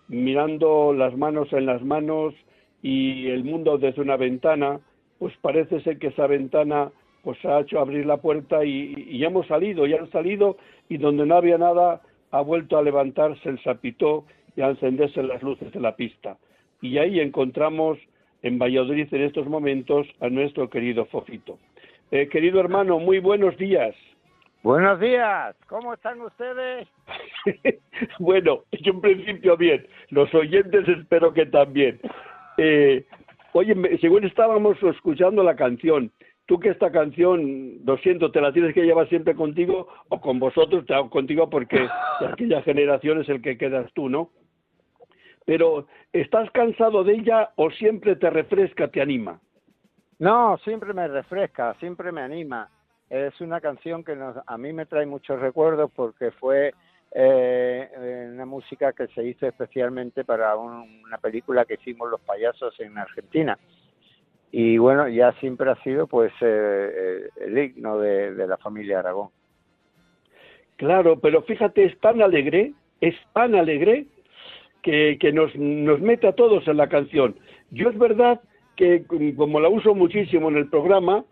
[0.07, 2.33] mirando las manos en las manos
[2.81, 4.79] y el mundo desde una ventana,
[5.17, 6.91] pues parece ser que esa ventana
[7.29, 10.57] pues ha hecho abrir la puerta y, ya hemos salido, ya han salido
[10.89, 15.43] y donde no había nada ha vuelto a levantarse el sapitó y a encenderse las
[15.43, 16.37] luces de la pista.
[16.81, 17.99] Y ahí encontramos
[18.41, 21.59] en Valladolid en estos momentos a nuestro querido Fofito.
[22.09, 23.95] Eh, querido hermano, muy buenos días.
[24.63, 26.87] Buenos días, ¿cómo están ustedes?
[28.17, 31.99] bueno, yo en principio bien, los oyentes espero que también.
[32.57, 33.05] Eh,
[33.53, 36.11] oye, según estábamos escuchando la canción,
[36.49, 40.39] tú que esta canción, lo siento, te la tienes que llevar siempre contigo o con
[40.39, 41.87] vosotros, te hago contigo porque
[42.19, 44.31] de aquella generación es el que quedas tú, ¿no?
[45.45, 49.39] Pero, ¿estás cansado de ella o siempre te refresca, te anima?
[50.17, 52.67] No, siempre me refresca, siempre me anima.
[53.11, 56.73] Es una canción que nos, a mí me trae muchos recuerdos porque fue
[57.11, 62.97] eh, una música que se hizo especialmente para una película que hicimos los payasos en
[62.97, 63.55] Argentina
[64.51, 69.29] y bueno, ya siempre ha sido pues eh, eh, el himno de, la familia Aragón.
[70.77, 74.05] Claro, pero fíjate, es tan alegre, es tan alegre
[74.81, 77.35] que, que nos, nos mete a todos en la canción.
[77.71, 78.41] Yo es verdad
[78.75, 79.03] que
[79.35, 81.25] como la uso muchísimo en el programa,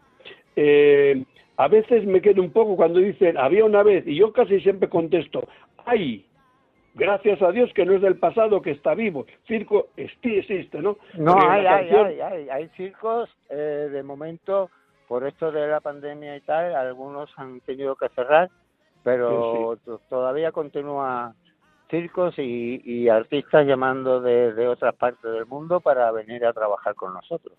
[0.57, 1.23] eh,
[1.55, 4.89] a veces me quedo un poco cuando dicen había una vez y yo casi siempre
[4.89, 5.47] contesto,
[5.85, 6.25] ay,
[6.97, 9.25] gracias a Dios que no es del pasado, que está vivo.
[9.47, 10.97] Circo sí existe, ¿no?
[11.15, 14.69] No, hay, hay, hay, hay, circos, eh, de momento,
[15.07, 18.49] por esto de la pandemia y tal, algunos han tenido que cerrar,
[19.03, 19.77] pero
[20.09, 21.33] todavía continúa
[21.89, 27.13] circos y, artistas llamando de, de otras partes del mundo para venir a trabajar con
[27.13, 27.55] nosotros.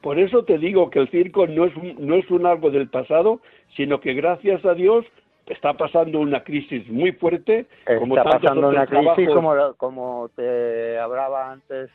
[0.00, 3.40] Por eso te digo que el circo no es, no es un algo del pasado,
[3.74, 5.06] sino que gracias a Dios
[5.46, 7.66] está pasando una crisis muy fuerte.
[7.98, 11.90] Como está pasando una crisis como, como te hablaba antes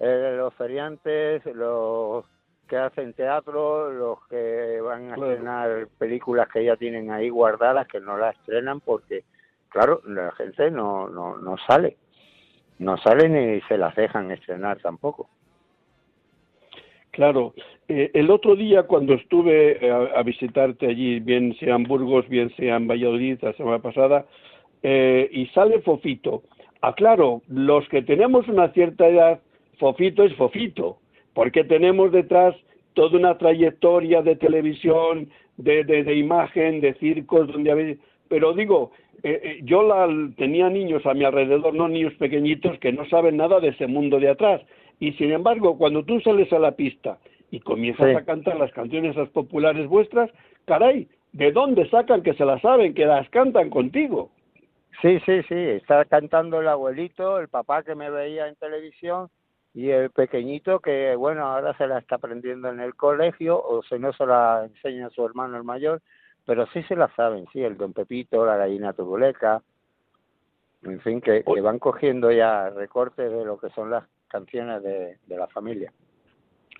[0.00, 2.24] eh, los feriantes, los
[2.68, 8.00] que hacen teatro, los que van a estrenar películas que ya tienen ahí guardadas, que
[8.00, 9.24] no las estrenan porque,
[9.68, 11.98] claro, la gente no, no, no sale.
[12.78, 15.28] No sale ni se las dejan estrenar tampoco.
[17.12, 17.54] Claro.
[17.88, 22.50] Eh, el otro día cuando estuve eh, a, visitarte allí, bien sea en Burgos, bien
[22.56, 24.26] sea en Valladolid, la semana pasada,
[24.82, 26.42] eh, y sale Fofito.
[26.80, 29.40] Ah, claro, los que tenemos una cierta edad,
[29.78, 30.98] Fofito es Fofito,
[31.34, 32.56] porque tenemos detrás
[32.94, 37.98] toda una trayectoria de televisión, de, de, imagen, de circos, donde
[38.28, 38.90] Pero digo,
[39.22, 43.36] eh, eh, yo la, tenía niños a mi alrededor, no niños pequeñitos, que no saben
[43.36, 44.62] nada de ese mundo de atrás.
[45.02, 47.18] Y sin embargo, cuando tú sales a la pista
[47.50, 50.30] y comienzas a cantar las canciones las populares vuestras,
[50.64, 54.30] caray, ¿de dónde sacan que se las saben, que las cantan contigo?
[55.00, 59.28] Sí, sí, sí, está cantando el abuelito, el papá que me veía en televisión
[59.74, 63.98] y el pequeñito que, bueno, ahora se la está aprendiendo en el colegio o si
[63.98, 66.00] no se la enseña a su hermano el mayor,
[66.46, 69.62] pero sí se la saben, sí, el don Pepito, la gallina turuleca,
[70.84, 75.18] en fin, que, que van cogiendo ya recortes de lo que son las canciones de,
[75.26, 75.92] de la familia.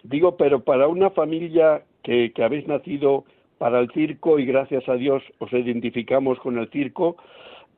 [0.02, 3.24] Digo, pero para una familia que, que habéis nacido
[3.58, 7.16] para el circo y gracias a Dios os identificamos con el circo,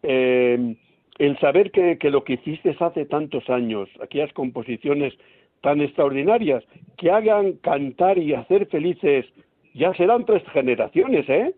[0.02, 0.76] eh,
[1.18, 5.12] el saber que, que, lo que hiciste hace tantos años, aquellas composiciones
[5.60, 6.64] tan extraordinarias,
[6.96, 9.26] que hagan cantar y hacer felices,
[9.74, 11.54] ya serán tres generaciones, ¿eh?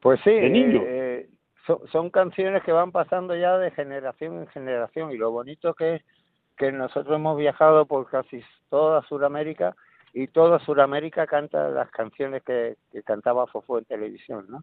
[0.00, 0.82] Pues sí, de niños.
[0.86, 1.26] Eh,
[1.66, 5.96] son, son canciones que van pasando ya de generación en generación y lo bonito que
[5.96, 6.02] es
[6.56, 9.76] que nosotros hemos viajado por casi toda Sudamérica
[10.12, 14.62] y toda Sudamérica canta las canciones que, cantaba Fofo en televisión, ¿no?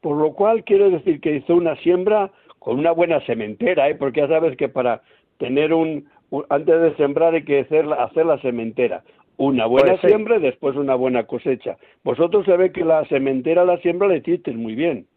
[0.00, 3.94] Por lo cual quiero decir que hizo una siembra con una buena sementera, ¿eh?
[3.94, 5.02] porque ya sabes que para
[5.38, 6.08] tener un,
[6.50, 9.02] antes de sembrar hay que hacer, hacer la sementera.
[9.36, 11.76] Una buena pues siembra y después una buena cosecha.
[12.04, 15.08] Vosotros se ve que la sementera, la siembra la hicisteis muy bien.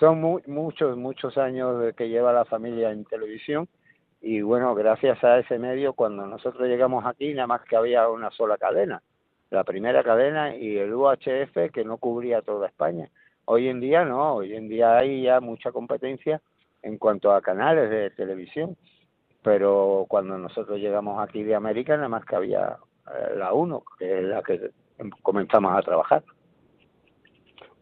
[0.00, 3.68] Son muchos, muchos años que lleva la familia en televisión
[4.20, 8.30] y bueno, gracias a ese medio, cuando nosotros llegamos aquí, nada más que había una
[8.30, 9.02] sola cadena,
[9.50, 13.08] la primera cadena y el UHF que no cubría toda España.
[13.44, 16.40] Hoy en día no, hoy en día hay ya mucha competencia
[16.82, 18.76] en cuanto a canales de televisión,
[19.42, 22.76] pero cuando nosotros llegamos aquí de América, nada más que había
[23.06, 24.70] eh, la 1, que es la que
[25.22, 26.24] comenzamos a trabajar.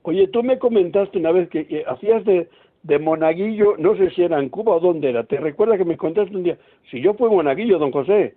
[0.02, 2.48] Oye, tú me comentaste una vez que hacías de,
[2.86, 5.24] de Monaguillo, no sé si era en Cuba o dónde era.
[5.24, 6.56] ¿Te recuerdas que me contaste un día?
[6.90, 8.36] Si yo fui Monaguillo, don José.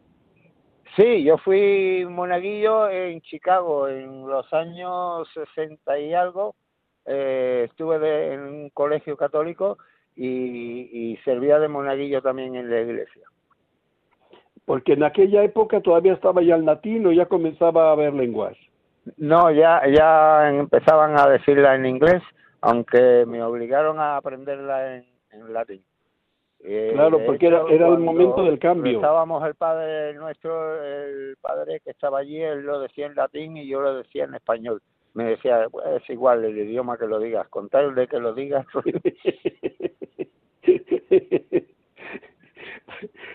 [0.95, 6.55] Sí, yo fui Monaguillo en Chicago en los años 60 y algo.
[7.05, 9.77] Eh, estuve en un colegio católico
[10.15, 13.27] y, y servía de Monaguillo también en la iglesia.
[14.65, 18.57] Porque en aquella época todavía estaba ya el latino, ya comenzaba a haber lenguas.
[19.17, 22.23] No, ya, ya empezaban a decirla en inglés
[22.61, 25.05] aunque me obligaron a aprenderla en,
[25.53, 25.81] latín.
[26.61, 28.97] Eh, claro, porque era, era el momento del cambio.
[28.97, 33.65] Estábamos el padre nuestro, el padre que estaba allí, él lo decía en latín y
[33.67, 34.81] yo lo decía en español.
[35.13, 38.33] Me decía, pues, es igual el idioma que lo digas, con tal de que lo
[38.33, 38.65] digas.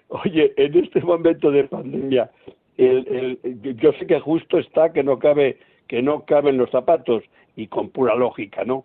[0.09, 2.31] Oye, en este momento de pandemia,
[2.77, 5.59] el, el, yo sé que justo está que no cabe
[5.89, 7.23] que no caben los zapatos
[7.57, 8.85] y con pura lógica, ¿no?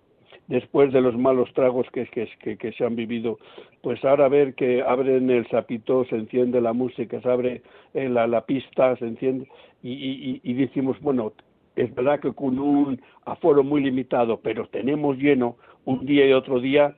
[0.49, 3.37] Después de los malos tragos que, que, que, se han vivido,
[3.81, 7.61] pues ahora ver que abren el sapito, se enciende la música, se abre
[7.93, 9.47] eh, la, la pista, se enciende,
[9.83, 11.33] y, y, y decimos, bueno,
[11.75, 16.59] es verdad que con un aforo muy limitado, pero tenemos lleno un día y otro
[16.59, 16.95] día,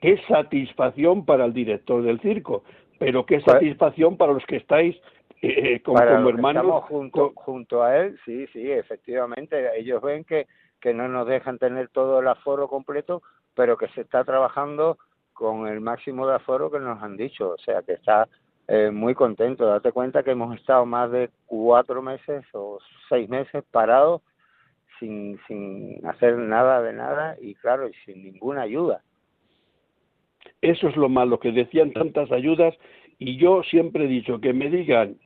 [0.00, 2.64] qué satisfacción para el director del circo,
[2.98, 4.96] pero qué pues satisfacción para los que estáis
[5.42, 6.84] eh, eh como, hermanos.
[6.84, 10.46] junto, junto a él, sí, sí, efectivamente, ellos ven que
[10.84, 13.22] que no nos dejan tener todo el aforo completo,
[13.54, 14.98] pero que se está trabajando
[15.32, 18.28] con el máximo de aforo que nos han dicho, o sea que está
[18.68, 19.64] eh, muy contento.
[19.64, 24.20] Date cuenta que hemos estado más de cuatro meses o seis meses parados
[25.00, 29.00] sin, sin hacer nada de nada y claro, y sin ninguna ayuda.
[30.60, 32.74] Eso es lo malo, que decían tantas ayudas
[33.18, 35.16] y yo siempre he dicho que me digan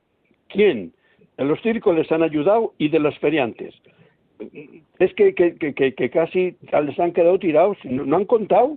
[0.50, 0.94] quién.
[1.36, 3.74] En los circos les han ayudado y de los feriantes
[4.38, 8.76] es que, que, que, que, casi les han quedado tirados, no, han contado.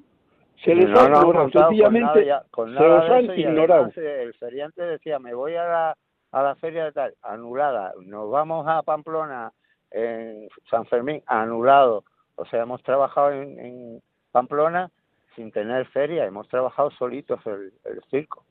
[0.63, 3.91] Se les ha ignorado, sencillamente se los han ignorado.
[3.95, 5.97] El feriante decía, me voy a la,
[6.31, 9.51] a la feria de tal, anulada, nos vamos a Pamplona,
[9.91, 12.03] en San Fermín, anulado.
[12.35, 14.01] O sea, hemos trabajado en, en
[14.31, 14.89] Pamplona
[15.35, 18.43] sin tener feria, hemos trabajado solitos el, el circo.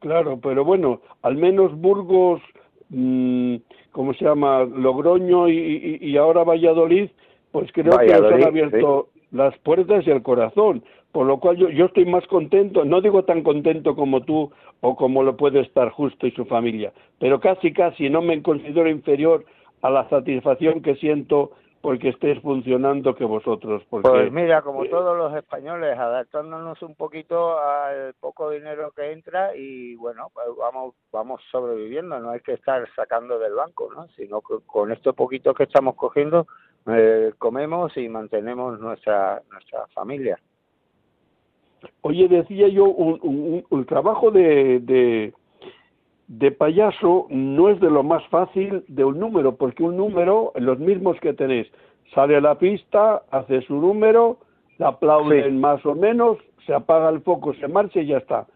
[0.00, 2.40] Claro, pero bueno, al menos Burgos
[2.90, 3.56] mmm,
[3.92, 4.64] ¿cómo se llama?
[4.64, 7.08] Logroño y, y, ahora Valladolid,
[7.52, 10.82] pues creo que nos han abierto las puertas y el corazón.
[11.12, 14.94] Por lo cual yo, yo estoy más contento, no digo tan contento como tú o
[14.94, 19.44] como lo puede estar Justo y su familia, pero casi casi no me considero inferior
[19.82, 23.82] a la satisfacción que siento porque estés funcionando que vosotros.
[23.88, 24.08] Porque...
[24.08, 29.94] Pues mira, como todos los españoles, adaptándonos un poquito al poco dinero que entra y
[29.96, 34.08] bueno, pues vamos, vamos sobreviviendo, no hay que estar sacando del banco, ¿no?
[34.16, 36.46] Sino que con esto poquito que estamos cogiendo,
[36.86, 40.38] eh, comemos y mantenemos nuestra, nuestra familia.
[42.00, 45.32] Oye, decía yo, un, un, trabajo de, de,
[46.28, 50.78] de payaso no es de lo más fácil de un número, porque un número, los
[50.78, 51.66] mismos que tenéis,
[52.14, 54.38] sale a la pista, hace su número,
[54.76, 58.46] le aplauden más o menos, se apaga el foco, se marcha y ya está.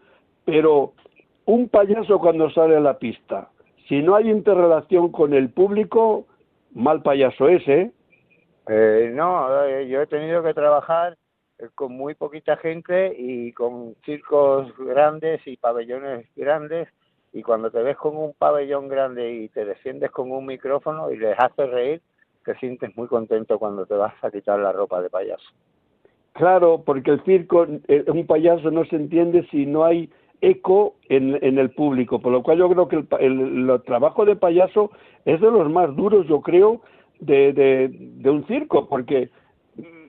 [0.45, 0.93] Pero
[1.45, 3.49] un payaso cuando sale a la pista,
[3.87, 6.27] si no hay interrelación con el público,
[6.73, 7.91] mal payaso es, ¿eh?
[8.67, 11.17] eh no, eh, yo he tenido que trabajar
[11.57, 16.87] eh, con muy poquita gente y con circos grandes y pabellones grandes
[17.33, 21.17] y cuando te ves con un pabellón grande y te defiendes con un micrófono y
[21.17, 22.01] les haces reír,
[22.45, 25.49] te sientes muy contento cuando te vas a quitar la ropa de payaso.
[26.33, 30.09] Claro, porque el circo, eh, un payaso no se entiende si no hay
[30.41, 34.35] eco en, en el público, por lo cual yo creo que el, el, trabajo de
[34.35, 34.91] payaso
[35.25, 36.81] es de los más duros, yo creo,
[37.19, 39.29] de, de, de un circo, porque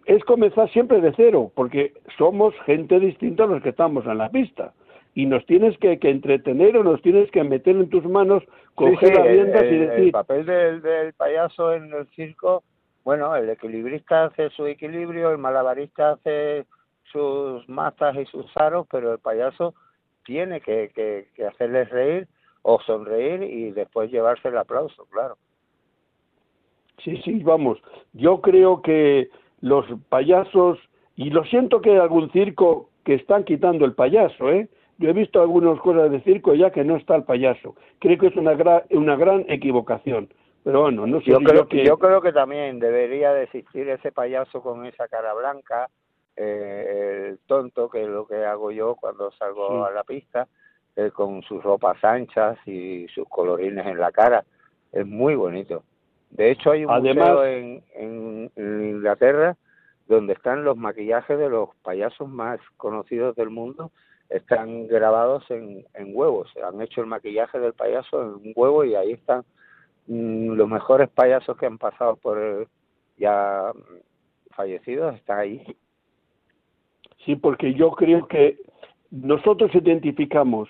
[0.06, 4.28] es comenzar siempre de cero, porque somos gente distinta a los que estamos en la
[4.28, 4.74] pista
[5.14, 8.42] y nos tienes que, entretener o nos tienes que meter en tus manos,
[8.74, 10.04] coger las riendas y decir...
[10.06, 12.64] El papel del, del payaso en el circo,
[13.04, 16.66] bueno, el equilibrista hace su equilibrio, el malabarista hace
[17.12, 19.74] sus mazas y sus aros, pero el payaso
[20.24, 22.26] tiene que, que, que hacerles reír
[22.62, 25.36] o sonreír y después llevarse el aplauso, claro.
[27.04, 27.78] Sí, sí, vamos.
[28.14, 29.28] Yo creo que
[29.60, 30.78] los payasos,
[31.14, 34.68] y lo siento que hay algún circo que están quitando el payaso, ¿eh?
[34.98, 37.74] Yo he visto algunas cosas de circo ya que no está el payaso.
[37.98, 40.28] Creo que es una, gran una gran equivocación.
[40.62, 41.84] Pero bueno, no sé yo creo que...
[41.84, 45.90] Yo creo que también debería de existir ese payaso con esa cara blanca,
[46.36, 50.48] eh, el tonto, que es lo que hago yo cuando salgo a la pista,
[50.96, 54.44] eh, con sus ropas anchas y sus colorines en la cara.
[54.90, 55.82] Es muy bonito.
[56.30, 59.56] De hecho, hay un museo en, en Inglaterra
[60.06, 63.90] donde están los maquillajes de los payasos más conocidos del mundo
[64.34, 66.50] están grabados en, en huevos.
[66.66, 69.44] Han hecho el maquillaje del payaso en un huevo y ahí están
[70.08, 72.68] mm, los mejores payasos que han pasado por
[73.16, 73.70] ya
[74.50, 75.76] fallecidos, están ahí.
[77.24, 78.58] Sí, porque yo creo que
[79.10, 80.68] nosotros identificamos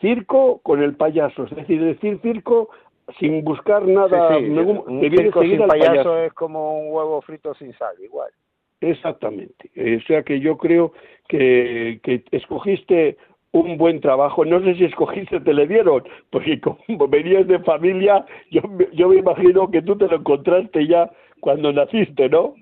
[0.00, 2.70] circo con el payaso, es decir, decir circo
[3.18, 4.38] sin buscar nada.
[4.38, 8.30] un circo sin payaso es como un huevo frito sin sal, igual.
[8.80, 9.70] Exactamente.
[9.98, 10.92] O sea que yo creo
[11.28, 13.16] que, que escogiste
[13.52, 14.44] un buen trabajo.
[14.44, 16.78] No sé si escogiste, te le dieron, porque como
[17.08, 18.62] venías de familia, yo,
[18.92, 21.10] yo me imagino que tú te lo encontraste ya
[21.40, 22.54] cuando naciste, ¿no?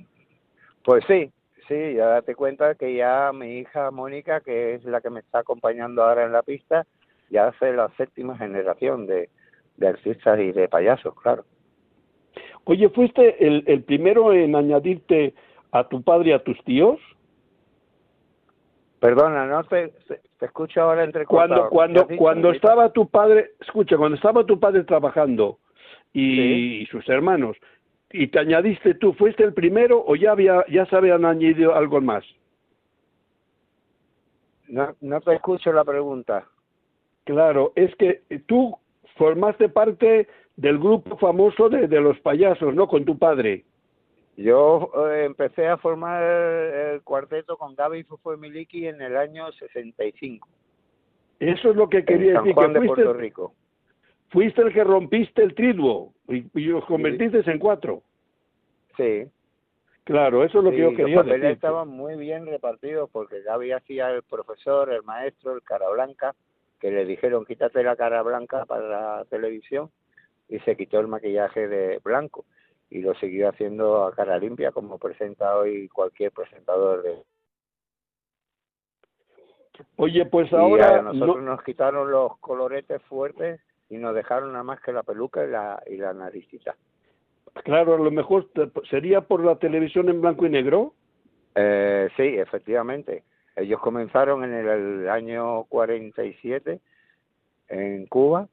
[0.85, 1.31] Pues sí,
[1.66, 5.41] sí, ya date cuenta que ya mi hija Mónica, que es la que me está
[5.41, 6.87] acompañando ahora en la pista,
[7.31, 9.29] ya hace la séptima generación de,
[9.77, 11.45] de artistas y de payasos, claro.
[12.64, 15.35] Oye, ¿fuiste el, el primero en añadirte
[15.73, 16.99] a tu padre y a tus tíos?
[19.01, 19.93] Perdona, no te,
[20.39, 24.83] te escucho ahora entre cuando cuando cuando estaba tu padre, escucha, cuando estaba tu padre
[24.85, 25.59] trabajando
[26.12, 27.57] y, sus hermanos
[28.11, 32.01] y te añadiste tú, ¿fuiste el primero o ya había ya se habían añadido algo
[32.01, 32.25] más?
[34.66, 36.47] No, no te escucho la pregunta.
[37.25, 38.77] Claro, es que tú
[39.16, 42.89] formaste parte del grupo famoso de, de los payasos, ¿no?
[42.89, 43.64] Con tu padre.
[44.39, 50.47] Yo eh, empecé a formar el, cuarteto con Gaby Fufo Miliki en el año 65.
[51.41, 52.55] Eso es lo que quería San decir.
[52.55, 53.55] Juan de Puerto Rico.
[54.28, 58.03] Fuiste el que rompiste el triduo y, y los convertiste en cuatro.
[58.97, 59.26] Sí.
[60.05, 61.45] Claro, eso es lo que yo quería los decir.
[61.47, 66.36] estaban muy bien repartidos porque Gaby hacía el profesor, el maestro, el cara blanca,
[66.78, 69.91] que le dijeron quítate la cara blanca para la televisión
[70.49, 72.45] y se quitó el maquillaje de blanco
[72.91, 77.22] y lo siguió haciendo a cara limpia como presenta hoy cualquier presentador de
[79.97, 84.80] Oye, pues ahora a nosotros nos quitaron los coloretes fuertes y nos dejaron nada más
[84.80, 86.74] que la peluca y la y la naricita.
[87.64, 88.49] Claro, a lo mejor
[88.91, 90.95] sería por la televisión en blanco y negro.
[91.55, 93.22] Eh, sí, efectivamente.
[93.57, 96.80] Ellos comenzaron en el, el año 47
[97.68, 98.49] en Cuba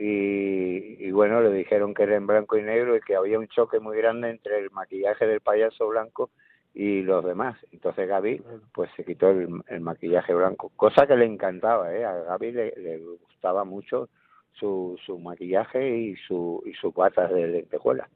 [0.00, 3.80] y, bueno, le dijeron que era en blanco y negro y que había un choque
[3.80, 6.30] muy grande entre el maquillaje del payaso blanco
[6.72, 7.58] y los demás.
[7.72, 8.40] Entonces Gaby
[8.72, 12.04] pues se quitó el, maquillaje blanco, cosa que le encantaba, ¿eh?
[12.04, 14.08] A Gaby le, gustaba mucho
[14.52, 18.08] su, su maquillaje y su y sus patas de lentejuela.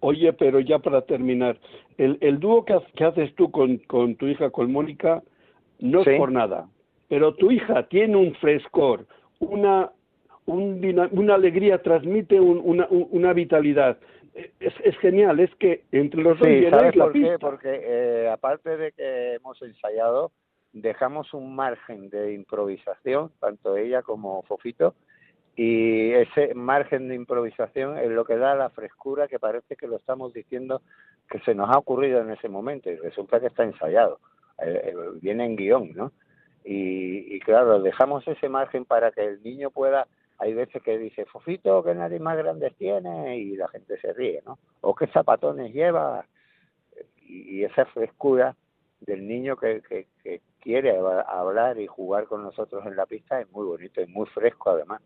[0.00, 1.58] Oye, pero ya para terminar,
[1.96, 5.22] el, el dúo que, haces tú con, con, tu hija, con Mónica,
[5.78, 6.68] no es por nada,
[7.08, 9.06] pero tu hija tiene un frescor,
[9.38, 9.90] una,
[10.46, 13.98] una alegría, transmite una, una vitalidad.
[14.60, 17.38] Es, es, genial, es que entre los dos sí, ¿sabes por qué?
[17.40, 20.30] Porque eh, aparte de que hemos ensayado,
[20.72, 24.94] dejamos un margen de improvisación, tanto ella como Fofito,
[25.56, 29.96] y ese margen de improvisación es lo que da la frescura que parece que lo
[29.96, 30.82] estamos diciendo
[31.30, 34.20] que se nos ha ocurrido en ese momento y resulta que está ensayado,
[34.62, 36.12] eh, eh, viene en guion, ¿no?
[36.62, 40.06] Y, y claro, dejamos ese margen para que el niño pueda
[40.38, 43.38] hay veces que dice, Fofito, ¿qué nariz más grandes tiene?
[43.38, 44.58] Y la gente se ríe, ¿no?
[44.82, 46.26] O qué zapatones lleva.
[47.22, 48.54] Y, esa frescura
[49.00, 53.50] del niño que, que, que, quiere hablar y jugar con nosotros en la pista es
[53.52, 55.00] muy bonito y muy fresco además.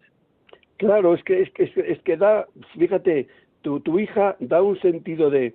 [0.79, 2.47] Claro, es que, es que, es que da,
[2.79, 3.29] fíjate,
[3.61, 5.55] tu, tu hija da un sentido de,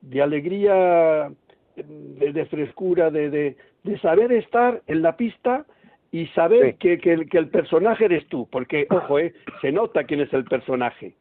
[0.00, 1.30] de alegría,
[1.76, 5.64] de, de frescura, de, de, de saber estar en la pista
[6.12, 10.04] y saber que, que, el, que, el, personaje eres tú, porque, ojo, eh, se nota
[10.04, 11.14] quién es el personaje,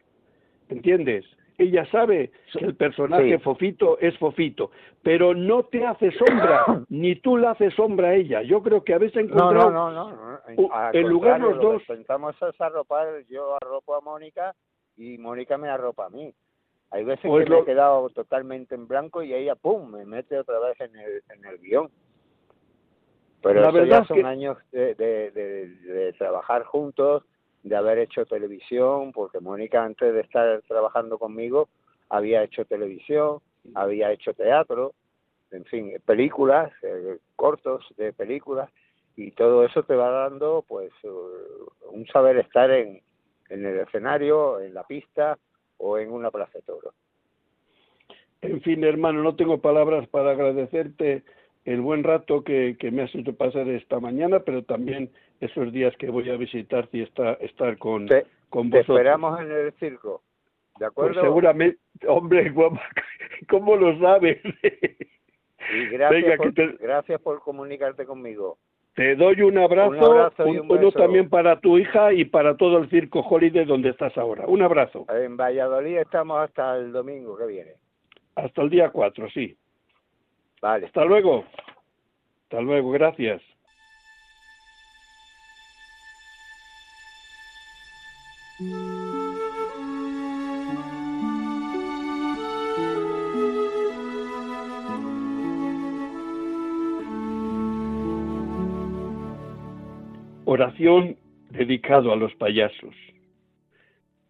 [0.69, 1.25] ¿entiendes?
[1.59, 4.71] Ella sabe que el personaje Fofito es Fofito,
[5.03, 8.41] pero no te hace sombra, ni tú le haces sombra a ella.
[8.43, 10.93] Yo creo que habéis encontrado no, no, no, no.
[10.93, 11.81] en lugar los dos.
[11.81, 14.55] Intentamos arropar, yo arropo a Mónica
[14.95, 16.33] y Mónica me arropa a mí.
[16.91, 20.39] Hay veces pues que me he quedado totalmente en blanco y ella, ¡pum!, me mete
[20.39, 21.89] otra vez en el, en el guion.
[23.41, 27.23] Pero la verdad ya son años de, de, de, trabajar juntos,
[27.63, 31.69] de haber hecho televisión, porque Mónica antes de estar trabajando conmigo
[32.09, 33.39] había hecho televisión,
[33.75, 34.93] había hecho teatro,
[35.51, 38.69] en fin, películas, eh, cortos de películas,
[39.15, 43.01] y todo eso te va dando pues uh, un saber estar en,
[43.49, 45.37] en el escenario, en la pista
[45.77, 46.93] o en una plaza de toro.
[48.41, 51.23] En fin, hermano, no tengo palabras para agradecerte
[51.69, 55.95] el buen rato que, que, me has hecho pasar esta mañana, pero también esos días
[55.97, 58.07] que voy a visitarte y estar, estar con,
[58.49, 58.71] con vosotros.
[58.71, 60.23] Te esperamos en el circo,
[60.79, 61.21] ¿de pues acuerdo?
[61.21, 62.51] seguramente, hombre,
[63.49, 64.39] ¿cómo lo sabes?
[64.43, 68.57] Y gracias, por, gracias por comunicarte conmigo.
[68.95, 73.65] Te doy un abrazo, uno también para tu hija y para todo el circo Holiday
[73.65, 74.45] donde estás ahora.
[74.47, 75.05] Un abrazo.
[75.09, 77.73] En Valladolid estamos hasta el domingo que viene.
[78.33, 79.55] Hasta el día 4, sí.
[80.61, 81.45] Hasta luego.
[82.43, 83.41] Hasta luego, gracias.
[100.45, 101.15] Oración
[101.51, 102.95] dedicado a los payasos.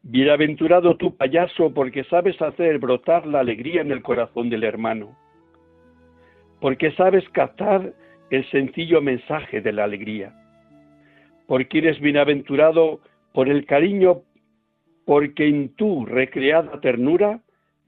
[0.04, 5.18] Bienaventurado tu payaso porque sabes hacer brotar la alegría en el corazón del hermano
[6.60, 7.94] porque sabes captar
[8.30, 10.34] el sencillo mensaje de la alegría,
[11.48, 13.00] porque eres bienaventurado
[13.34, 14.22] por el cariño,
[15.06, 17.40] porque en tu recreada ternura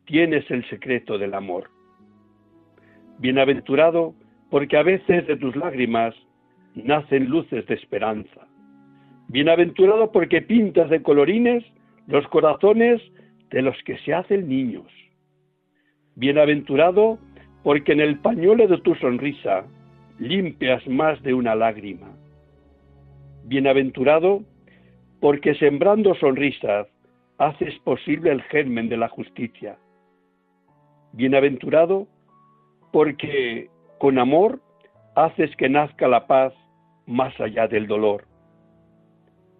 [0.06, 1.70] tienes el secreto del amor.
[3.20, 4.16] Bienaventurado
[4.50, 6.16] porque a veces de tus lágrimas
[6.76, 8.48] nacen luces de esperanza.
[9.28, 11.64] Bienaventurado porque pintas de colorines
[12.08, 13.02] los corazones
[13.52, 14.88] de los que se hacen niños.
[16.16, 17.31] Bienaventurado porque
[17.64, 19.66] en el pañuelo de tu sonrisa
[20.20, 22.10] limpias más de una lágrima.
[23.46, 24.44] Bienaventurado,
[25.20, 26.88] porque sembrando sonrisas
[27.38, 29.78] haces posible el germen de la justicia.
[31.14, 32.08] Bienaventurado,
[32.92, 34.60] porque con amor
[35.16, 36.54] haces que nazca la paz
[37.06, 38.26] más allá del dolor.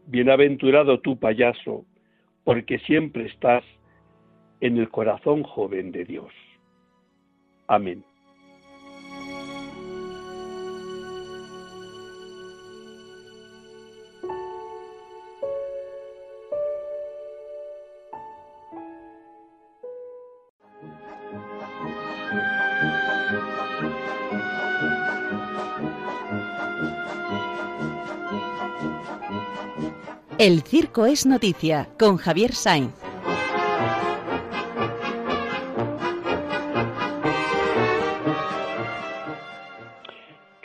[0.08, 1.86] Bienaventurado tú, payaso,
[2.44, 3.64] porque siempre estás
[4.60, 6.32] en el corazón joven de Dios.
[7.68, 8.04] Amén.
[30.42, 33.11] El circo es noticia con Javier Sainz.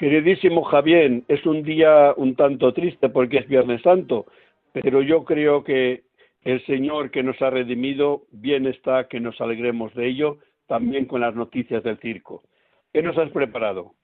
[0.06, 4.26] Queridísimo Javier, es un día un tanto triste porque es Viernes Santo,
[4.72, 6.04] pero yo creo que
[6.44, 10.38] el Señor que nos ha redimido, bien está que nos alegremos de ello,
[10.68, 12.44] también con las noticias del circo.
[12.92, 13.94] ¿Qué nos has preparado?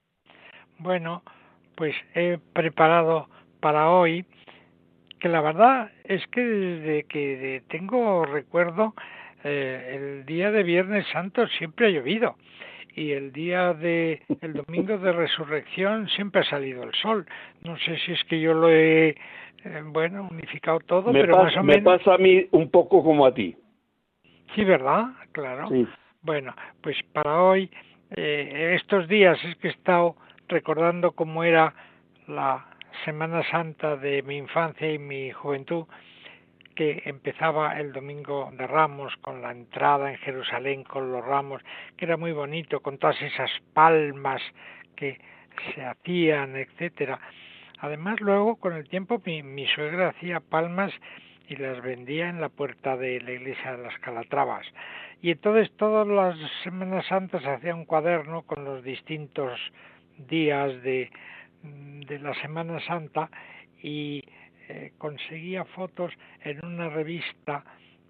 [0.77, 1.23] Bueno,
[1.77, 3.29] pues he preparado
[3.61, 4.25] para hoy
[5.21, 8.93] que la verdad es que desde que tengo recuerdo
[9.45, 12.35] eh, el día de Viernes Santo siempre ha llovido
[12.95, 17.25] y el día de el domingo de resurrección siempre ha salido el sol.
[17.61, 19.15] No sé si es que yo lo he eh,
[19.85, 21.83] bueno unificado todo, pero más o menos.
[21.83, 23.55] Me pasa a mí un poco como a ti.
[24.55, 25.69] Sí, verdad, claro.
[26.21, 27.69] Bueno, pues para hoy
[28.15, 30.15] eh, estos días es que he estado
[30.47, 31.73] recordando cómo era
[32.27, 32.67] la
[33.05, 35.85] Semana Santa de mi infancia y mi juventud
[36.75, 41.61] que empezaba el domingo de Ramos con la entrada en Jerusalén con los ramos,
[41.97, 44.41] que era muy bonito, con todas esas palmas
[44.95, 45.19] que
[45.73, 47.19] se hacían, etcétera.
[47.79, 50.91] Además, luego, con el tiempo, mi, mi suegra hacía palmas
[51.47, 54.65] y las vendía en la puerta de la iglesia de las Calatravas.
[55.21, 59.59] Y entonces todas las Semanas Santas hacía un cuaderno con los distintos
[60.17, 61.11] días de,
[61.61, 63.29] de la Semana Santa
[63.81, 64.23] y
[64.73, 66.11] eh, conseguía fotos
[66.43, 67.63] en una revista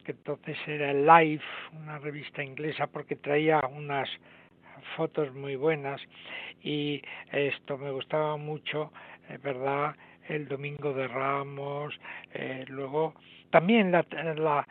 [0.05, 1.43] que entonces era Life,
[1.73, 4.09] una revista inglesa, porque traía unas
[4.95, 6.01] fotos muy buenas.
[6.61, 7.01] Y
[7.33, 8.93] esto me gustaba mucho,
[9.29, 9.93] es verdad,
[10.29, 11.99] el Domingo de Ramos,
[12.33, 13.13] eh, luego
[13.49, 14.05] también la,
[14.35, 14.65] la,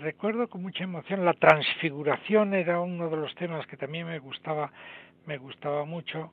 [0.00, 4.70] recuerdo con mucha emoción la transfiguración era uno de los temas que también me gustaba
[5.26, 6.32] me gustaba mucho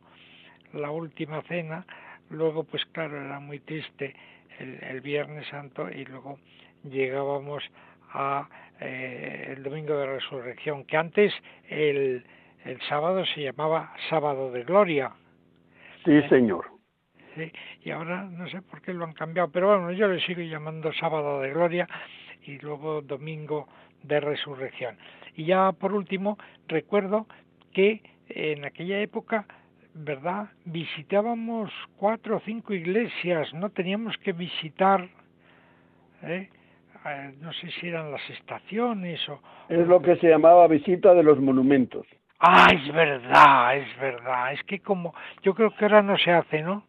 [0.73, 1.85] la última cena.
[2.29, 4.13] Luego pues claro era muy triste
[4.59, 6.39] el, Viernes Santo y luego
[6.83, 7.63] llegábamos
[8.11, 11.33] a eh, el Domingo de Resurrección, que antes
[11.69, 12.25] el,
[12.65, 15.11] el sábado se llamaba Sábado de Gloria.
[16.03, 16.29] Sí, ¿Eh?
[16.29, 16.65] señor.
[17.35, 17.51] Sí,
[17.83, 20.91] y ahora no sé por qué lo han cambiado, pero bueno, yo le sigo llamando
[20.93, 21.87] Sábado de Gloria
[22.43, 23.67] y luego Domingo
[24.03, 24.97] de Resurrección.
[25.35, 26.37] Y ya por último,
[26.67, 27.27] recuerdo
[27.73, 29.45] que en aquella época
[29.97, 30.49] ¿verdad?
[30.65, 35.07] Visitábamos cuatro o cinco iglesias, no teníamos que visitar,
[36.23, 36.49] ¿eh?
[37.05, 39.39] Eh, no sé si eran las estaciones o...
[39.69, 42.05] Es lo que se llamaba visita de los monumentos.
[42.39, 44.53] Ah, es verdad, es verdad.
[44.53, 46.83] Es que como, yo creo que ahora no se hace, ¿no?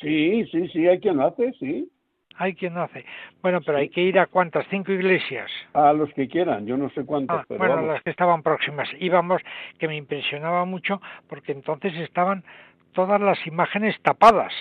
[0.00, 1.90] Sí, sí, sí, hay quien hace, sí
[2.36, 3.04] hay quien no hace.
[3.42, 5.50] Bueno, pero hay que ir a cuántas, cinco iglesias.
[5.72, 7.40] A los que quieran, yo no sé cuántas.
[7.40, 8.88] Ah, pero bueno, las que estaban próximas.
[8.98, 9.42] Íbamos,
[9.78, 12.44] que me impresionaba mucho, porque entonces estaban
[12.92, 14.52] todas las imágenes tapadas.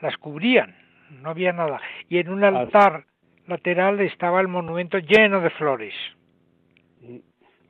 [0.00, 0.74] Las cubrían,
[1.10, 1.80] no había nada.
[2.08, 3.04] Y en un altar
[3.46, 5.94] lateral estaba el monumento lleno de flores.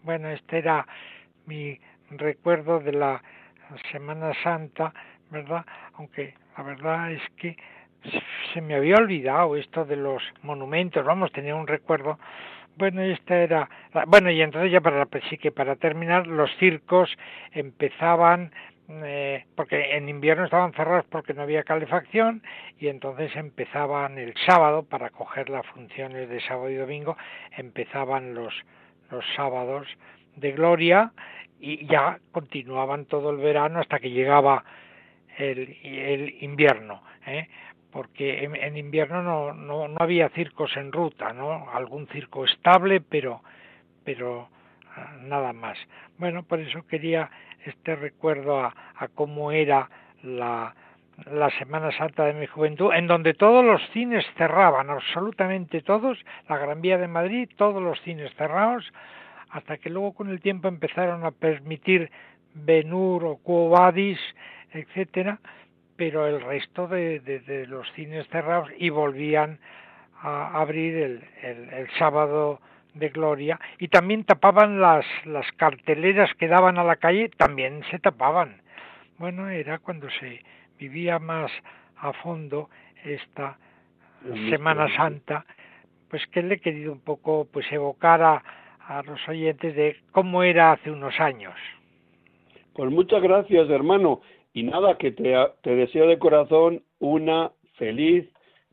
[0.03, 0.87] Bueno, este era
[1.47, 1.79] mi
[2.11, 3.23] recuerdo de la
[3.91, 4.93] Semana Santa,
[5.31, 5.65] ¿verdad?
[5.95, 7.57] Aunque la verdad es que
[8.53, 12.19] se me había olvidado esto de los monumentos, vamos, tenía un recuerdo.
[12.77, 13.69] Bueno, esta era,
[14.07, 17.11] bueno, y entonces ya para, sí que para terminar, los circos
[17.53, 18.53] empezaban,
[18.89, 22.43] eh, porque en invierno estaban cerrados porque no había calefacción,
[22.79, 27.17] y entonces empezaban el sábado, para coger las funciones de sábado y domingo,
[27.57, 28.55] empezaban los,
[29.11, 29.87] los sábados
[30.37, 31.13] de gloria,
[31.61, 34.65] y ya continuaban todo el verano hasta que llegaba
[35.39, 37.03] el, el invierno.
[37.27, 37.49] ¿eh?
[37.93, 41.71] Porque en, invierno no, no, no, había circos en ruta, ¿no?
[41.71, 43.43] Algún circo estable, pero,
[44.03, 44.49] pero
[44.97, 45.79] ah, nada más.
[46.19, 47.31] Bueno, por eso quería
[47.65, 49.89] este recuerdo a, a cómo era
[50.23, 50.75] la,
[51.31, 56.19] la Semana Santa de mi juventud, en donde todos los cines cerraban, absolutamente todos,
[56.49, 58.91] la Gran Vía de Madrid, todos los cines cerrados,
[59.51, 62.11] hasta que luego con el tiempo empezaron a permitir
[62.55, 64.19] Benur o Quo Vadis,
[64.73, 65.39] etcétera,
[65.97, 69.59] pero el resto de, los cines cerrados y volvían
[70.21, 72.61] a abrir el, el, sábado
[72.95, 77.99] de gloria y también tapaban las, las carteleras que daban a la calle, también se
[77.99, 78.63] tapaban.
[79.19, 80.43] Bueno, era cuando se
[80.79, 81.51] vivía más
[81.97, 82.69] a fondo
[83.05, 83.59] esta
[84.51, 85.45] Semana Santa,
[86.09, 88.43] pues que le he querido un poco pues evocar a,
[88.87, 91.55] a los oyentes de cómo era hace unos años.
[92.75, 94.21] Pues muchas gracias, hermano.
[94.53, 98.29] Y nada, que te, te deseo de corazón una feliz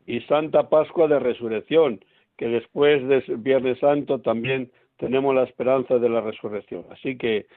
[0.06, 2.04] y santa Pascua de Resurrección,
[2.38, 6.86] que después de Viernes Santo también tenemos la esperanza de la resurrección.
[6.92, 7.48] Así que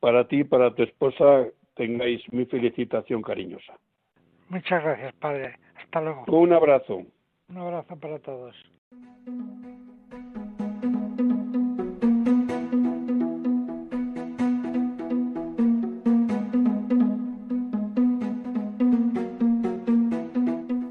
[0.00, 3.74] para ti y para tu esposa tengáis mi felicitación cariñosa.
[4.48, 5.56] Muchas gracias, Padre.
[5.76, 6.24] Hasta luego.
[6.26, 7.02] Un abrazo.
[7.48, 8.54] Un abrazo para todos.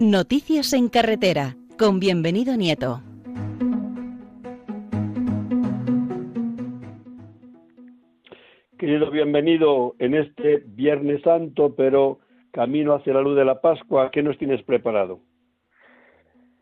[0.10, 3.02] Noticias en carretera, con bienvenido Nieto.
[8.80, 12.20] Querido bienvenido en este Viernes Santo, pero
[12.52, 15.20] camino hacia la luz de la Pascua, ¿qué nos tienes preparado?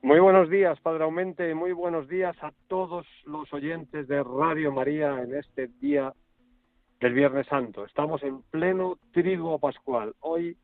[0.02, 5.22] Muy buenos días, Padre Aumente, muy buenos días a todos los oyentes de Radio María
[5.22, 6.12] en este día
[7.00, 7.86] del Viernes Santo.
[7.86, 10.16] Estamos en pleno triduo pascual.
[10.22, 10.58] Hoy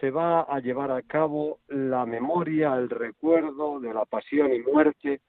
[0.00, 5.20] se va a llevar a cabo la memoria, el recuerdo de la pasión y muerte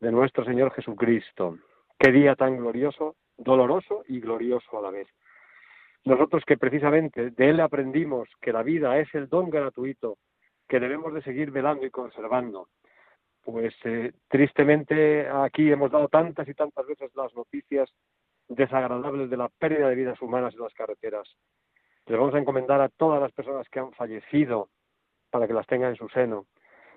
[0.00, 1.58] de nuestro Señor Jesucristo.
[1.98, 5.08] Qué día tan glorioso, doloroso y glorioso a la vez.
[6.04, 10.16] Nosotros que precisamente de Él aprendimos que la vida es el don gratuito
[10.66, 12.68] que debemos de seguir velando y conservando.
[13.44, 17.90] Pues eh, tristemente aquí hemos dado tantas y tantas veces las noticias
[18.48, 21.28] desagradables de la pérdida de vidas humanas en las carreteras.
[22.10, 24.68] Les vamos a encomendar a todas las personas que han fallecido
[25.30, 26.46] para que las tengan en su seno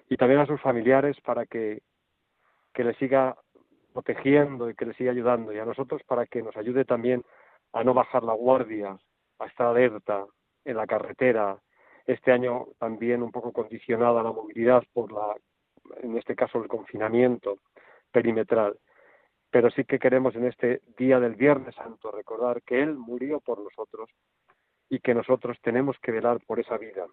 [0.10, 1.84] y también a sus familiares para que,
[2.74, 3.38] que les siga
[3.94, 7.24] protegiendo y que les siga ayudando y a nosotros para que nos ayude también
[7.74, 8.98] a no bajar la guardia,
[9.38, 10.26] a estar alerta
[10.66, 11.60] en la carretera.
[12.08, 15.36] Este año también un poco condicionada la movilidad por la,
[16.02, 17.60] en este caso, el confinamiento
[18.12, 18.80] perimetral.
[19.52, 23.60] Pero sí que queremos en este día del Viernes Santo recordar que Él murió por
[23.60, 24.10] nosotros
[24.94, 27.08] y que nosotros tenemos que velar por esa vida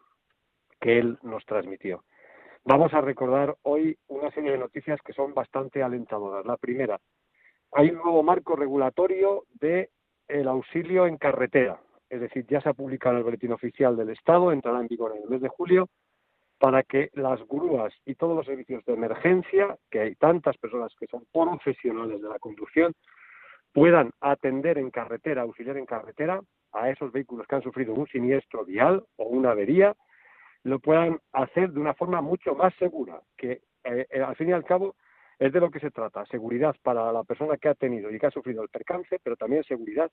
[0.78, 2.04] que Él nos transmitió.
[2.62, 6.44] Vamos a recordar hoy una serie de noticias que son bastante alentadoras.
[6.44, 7.00] La primera,
[7.72, 9.88] hay un nuevo marco regulatorio de
[10.28, 14.10] el auxilio en carretera, es decir, ya se ha publicado en el boletín oficial del
[14.10, 15.88] Estado, entrará en vigor en el mes de julio,
[16.58, 21.06] para que las grúas y todos los servicios de emergencia, que hay tantas personas que
[21.06, 22.92] son profesionales de la conducción,
[23.72, 26.42] puedan atender en carretera, auxiliar en carretera
[26.72, 29.94] a esos vehículos que han sufrido un siniestro vial o una avería,
[30.62, 34.52] lo puedan hacer de una forma mucho más segura, que eh, eh, al fin y
[34.52, 34.94] al cabo
[35.38, 38.26] es de lo que se trata, seguridad para la persona que ha tenido y que
[38.26, 40.10] ha sufrido el percance, pero también seguridad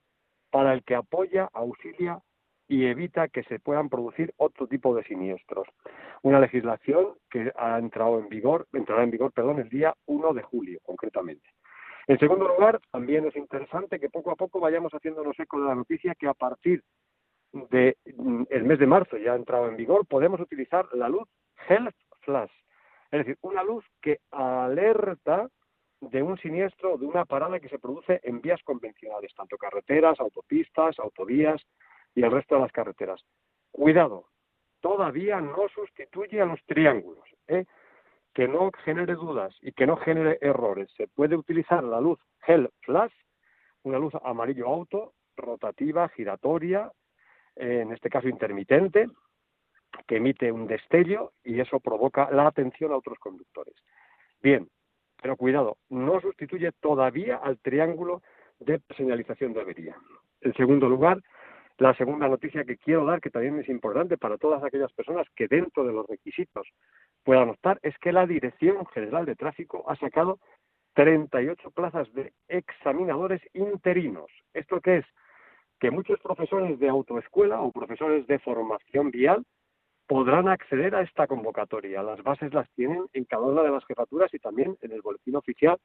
[0.49, 2.21] para el que apoya, auxilia
[2.69, 5.67] y evita que se puedan producir otro tipo de siniestros.
[6.21, 10.41] Una legislación que ha entrado en vigor, entrará en vigor, perdón, el día 1 de
[10.43, 11.47] julio, concretamente.
[12.07, 15.75] En segundo lugar, también es interesante que poco a poco vayamos haciéndonos eco de la
[15.75, 16.81] noticia que a partir
[17.51, 21.27] del mm, mes de marzo ya ha entrado en vigor, podemos utilizar la luz
[21.67, 22.51] Health Flash,
[23.11, 25.49] es decir, una luz que alerta
[25.99, 30.19] de un siniestro o de una parada que se produce en vías convencionales, tanto carreteras,
[30.19, 31.61] autopistas, autovías
[32.15, 33.21] y el resto de las carreteras.
[33.71, 34.27] Cuidado,
[34.79, 37.65] todavía no sustituye a los triángulos, ¿eh?
[38.37, 40.91] Que no genere dudas y que no genere errores.
[40.95, 43.11] Se puede utilizar la luz Hell Flash,
[43.81, 46.91] una luz amarillo auto, rotativa, giratoria,
[47.55, 49.07] en este caso intermitente,
[50.05, 53.73] que emite un destello y eso provoca la atención a otros conductores.
[54.39, 54.69] Bien,
[55.19, 58.21] pero cuidado, no sustituye todavía al triángulo
[58.59, 59.95] de señalización de avería.
[60.41, 61.23] En segundo lugar,
[61.77, 65.47] la segunda noticia que quiero dar, que también es importante para todas aquellas personas que
[65.47, 66.67] dentro de los requisitos
[67.23, 70.39] puedan optar, es que la Dirección General de Tráfico ha sacado
[70.95, 74.31] 38 plazas de examinadores interinos.
[74.53, 75.05] ¿Esto qué es?
[75.79, 79.45] Que muchos profesores de autoescuela o profesores de formación vial
[80.07, 82.01] podrán acceder a esta convocatoria.
[82.01, 85.35] Las bases las tienen en cada una de las jefaturas y también en el boletín
[85.35, 85.77] oficial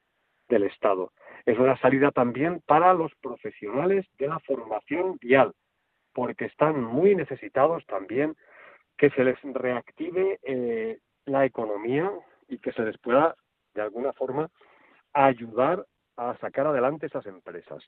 [0.48, 1.12] del Estado.
[1.44, 5.52] Es una salida también para los profesionales de la formación vial,
[6.12, 8.36] porque están muy necesitados también
[8.96, 12.10] que se les reactive eh, la economía
[12.48, 13.34] y que se les pueda,
[13.74, 14.50] de alguna forma,
[15.12, 15.86] ayudar
[16.16, 17.82] a sacar adelante esas empresas.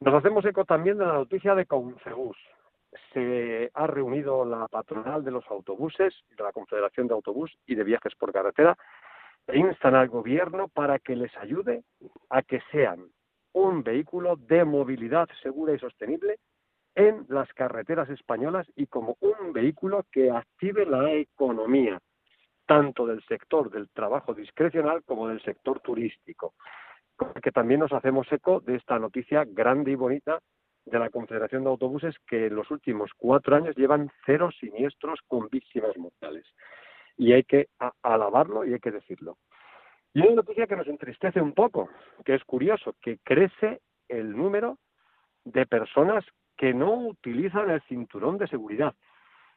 [0.00, 2.36] Nos hacemos eco también de la noticia de Concebus
[3.12, 7.84] se ha reunido la patronal de los autobuses, de la Confederación de Autobús y de
[7.84, 8.76] Viajes por Carretera,
[9.46, 11.82] e instan al gobierno para que les ayude
[12.30, 13.06] a que sean
[13.52, 16.38] un vehículo de movilidad segura y sostenible
[16.98, 22.00] en las carreteras españolas y como un vehículo que active la economía,
[22.66, 26.54] tanto del sector del trabajo discrecional como del sector turístico.
[27.40, 30.40] Que también nos hacemos eco de esta noticia grande y bonita
[30.84, 35.48] de la Confederación de Autobuses que en los últimos cuatro años llevan cero siniestros con
[35.48, 36.46] víctimas mortales.
[37.16, 37.68] Y hay que
[38.02, 39.38] alabarlo y hay que decirlo.
[40.14, 41.90] Y una noticia que nos entristece un poco,
[42.24, 44.78] que es curioso, que crece el número
[45.44, 46.24] de personas
[46.58, 48.94] que no utilizan el cinturón de seguridad.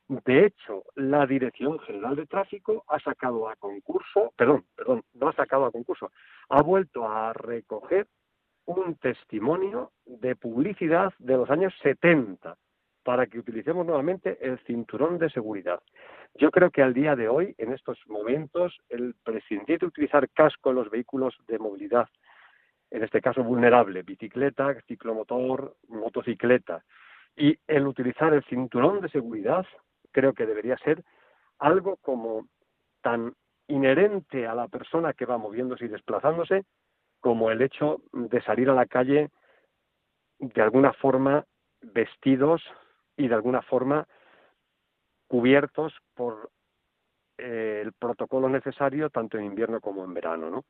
[0.08, 5.34] De hecho, la Dirección General de Tráfico ha sacado a concurso, perdón, perdón, no ha
[5.34, 6.12] sacado a concurso,
[6.50, 8.08] ha vuelto a recoger
[8.66, 12.56] un testimonio de publicidad de los años 70
[13.04, 15.82] para que utilicemos nuevamente el cinturón de seguridad.
[16.36, 20.70] Yo creo que al día de hoy, en estos momentos, el prescindir de utilizar casco
[20.70, 22.08] en los vehículos de movilidad,
[22.92, 26.84] en este caso vulnerable, bicicleta, ciclomotor, motocicleta,
[27.36, 29.66] y el utilizar el cinturón de seguridad,
[30.12, 31.04] creo que debería ser
[31.58, 32.48] algo como
[33.02, 33.34] tan
[33.68, 36.66] inherente a la persona que va moviéndose y desplazándose,
[37.22, 39.30] como el hecho de salir a la calle
[40.40, 41.46] de alguna forma
[41.82, 42.62] vestidos
[43.16, 44.06] y de alguna forma
[45.28, 46.52] cubiertos por
[47.38, 50.66] eh, el protocolo necesario tanto en invierno como en verano, ¿no?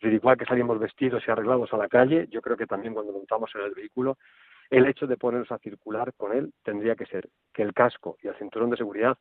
[0.00, 3.12] Es igual que salimos vestidos y arreglados a la calle, yo creo que también cuando
[3.12, 4.16] montamos en el vehículo,
[4.70, 8.28] el hecho de ponernos a circular con él tendría que ser que el casco y
[8.28, 9.18] el cinturón de seguridad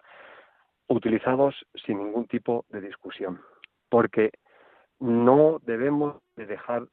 [0.87, 1.55] utilizados
[1.85, 3.41] sin ningún tipo de discusión,
[3.89, 4.31] porque
[4.99, 6.87] no debemos de dejar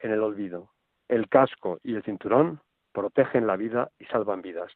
[0.00, 0.70] en el olvido.
[1.08, 2.60] El casco y el cinturón
[2.92, 4.72] protegen la vida y salvan vidas.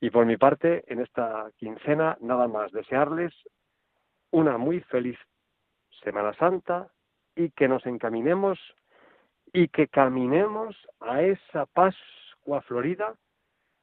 [0.00, 3.32] Y por mi parte, en esta quincena, nada más desearles
[4.30, 5.18] una muy feliz
[6.02, 6.88] Semana Santa
[7.36, 8.58] y que nos encaminemos
[9.52, 13.14] y que caminemos a esa Pascua Florida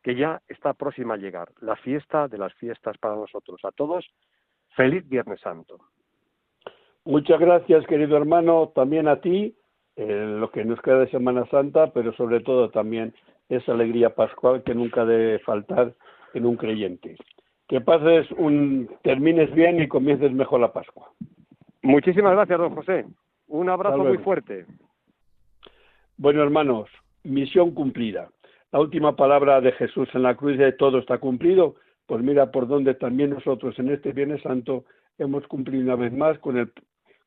[0.04, 3.60] que ya está próxima a llegar, la fiesta de las fiestas para nosotros.
[3.64, 4.06] A todos,
[4.76, 5.78] feliz Viernes Santo.
[7.06, 9.56] Muchas gracias, querido hermano, también a ti,
[9.96, 13.14] eh, lo que nos queda de Semana Santa, pero sobre todo también
[13.50, 15.94] esa alegría pascual que nunca debe faltar
[16.34, 17.18] en un creyente.
[17.68, 21.12] Que pases un, termines bien y comiences mejor la Pascua.
[21.82, 23.06] Muchísimas gracias, don José.
[23.52, 24.66] Un abrazo muy fuerte.
[26.16, 26.90] Bueno, hermanos,
[27.24, 28.30] misión cumplida.
[28.72, 31.76] La última palabra de Jesús en la cruz de todo está cumplido.
[32.06, 34.86] Pues mira por donde también nosotros en este Viernes Santo
[35.18, 36.72] hemos cumplido una vez más con el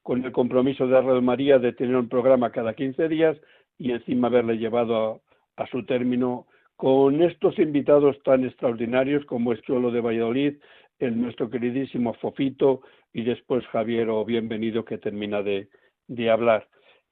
[0.03, 3.39] con el compromiso de Radio María de tener un programa cada 15 días
[3.79, 5.22] y encima haberle llevado
[5.57, 6.47] a, su término
[6.77, 10.57] con estos invitados tan extraordinarios como es Cholo de Valladolid,
[10.99, 12.83] el nuestro queridísimo Fofito
[13.14, 15.68] y después Javier o bienvenido que termina de,
[16.09, 16.68] de hablar.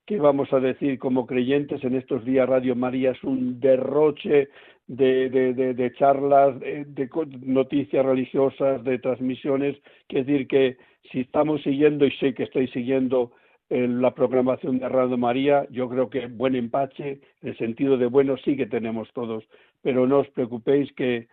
[0.07, 2.49] ¿Qué vamos a decir como creyentes en estos días?
[2.49, 4.49] Radio María es un derroche
[4.89, 7.09] de, de, de, charlas, de, de,
[7.41, 9.77] noticias religiosas, de transmisiones.
[10.09, 10.77] Es decir, que
[11.11, 13.33] si estamos siguiendo, y sé que estoy siguiendo
[13.71, 18.37] eh, la programación de Radio María, yo creo que buen empache, el sentido de bueno
[18.39, 19.45] sí que tenemos todos,
[19.83, 21.29] pero no os preocupéis que,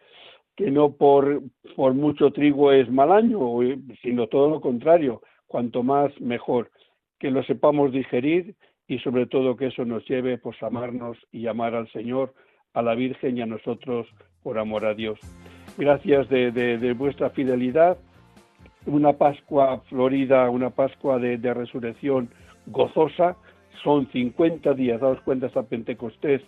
[0.56, 1.42] que no por,
[1.76, 3.40] por mucho trigo es mal año,
[4.02, 6.70] sino todo lo contrario, cuanto más mejor
[7.20, 8.56] que lo sepamos digerir
[8.88, 12.34] y sobre todo que eso nos lleve pues amarnos y amar al Señor,
[12.74, 14.08] a la Virgen y a nosotros
[14.42, 15.20] por amor a Dios.
[15.78, 17.98] Gracias de, de, vuestra fidelidad.
[18.86, 22.30] Una Pascua florida, una Pascua de, de, resurrección
[22.66, 23.38] gozosa.
[23.84, 26.42] Son 50 días, daos cuenta hasta Pentecostés,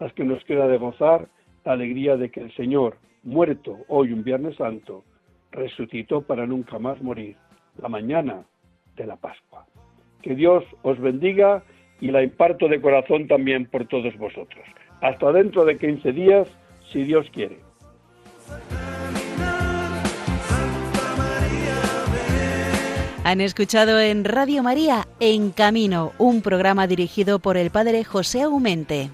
[0.00, 1.28] las que nos queda de gozar
[1.64, 5.04] la alegría de que el Señor, muerto hoy un Viernes Santo,
[5.50, 7.36] resucitó para nunca más morir,
[7.80, 8.44] la mañana
[8.96, 9.66] de la Pascua.
[10.22, 11.62] Que Dios os bendiga
[12.00, 14.64] y la imparto de corazón también por todos vosotros.
[15.00, 16.48] Hasta dentro de 15 días,
[16.92, 17.58] si Dios quiere.
[23.24, 29.10] Han escuchado en Radio María En Camino, un programa dirigido por el Padre José Aumente.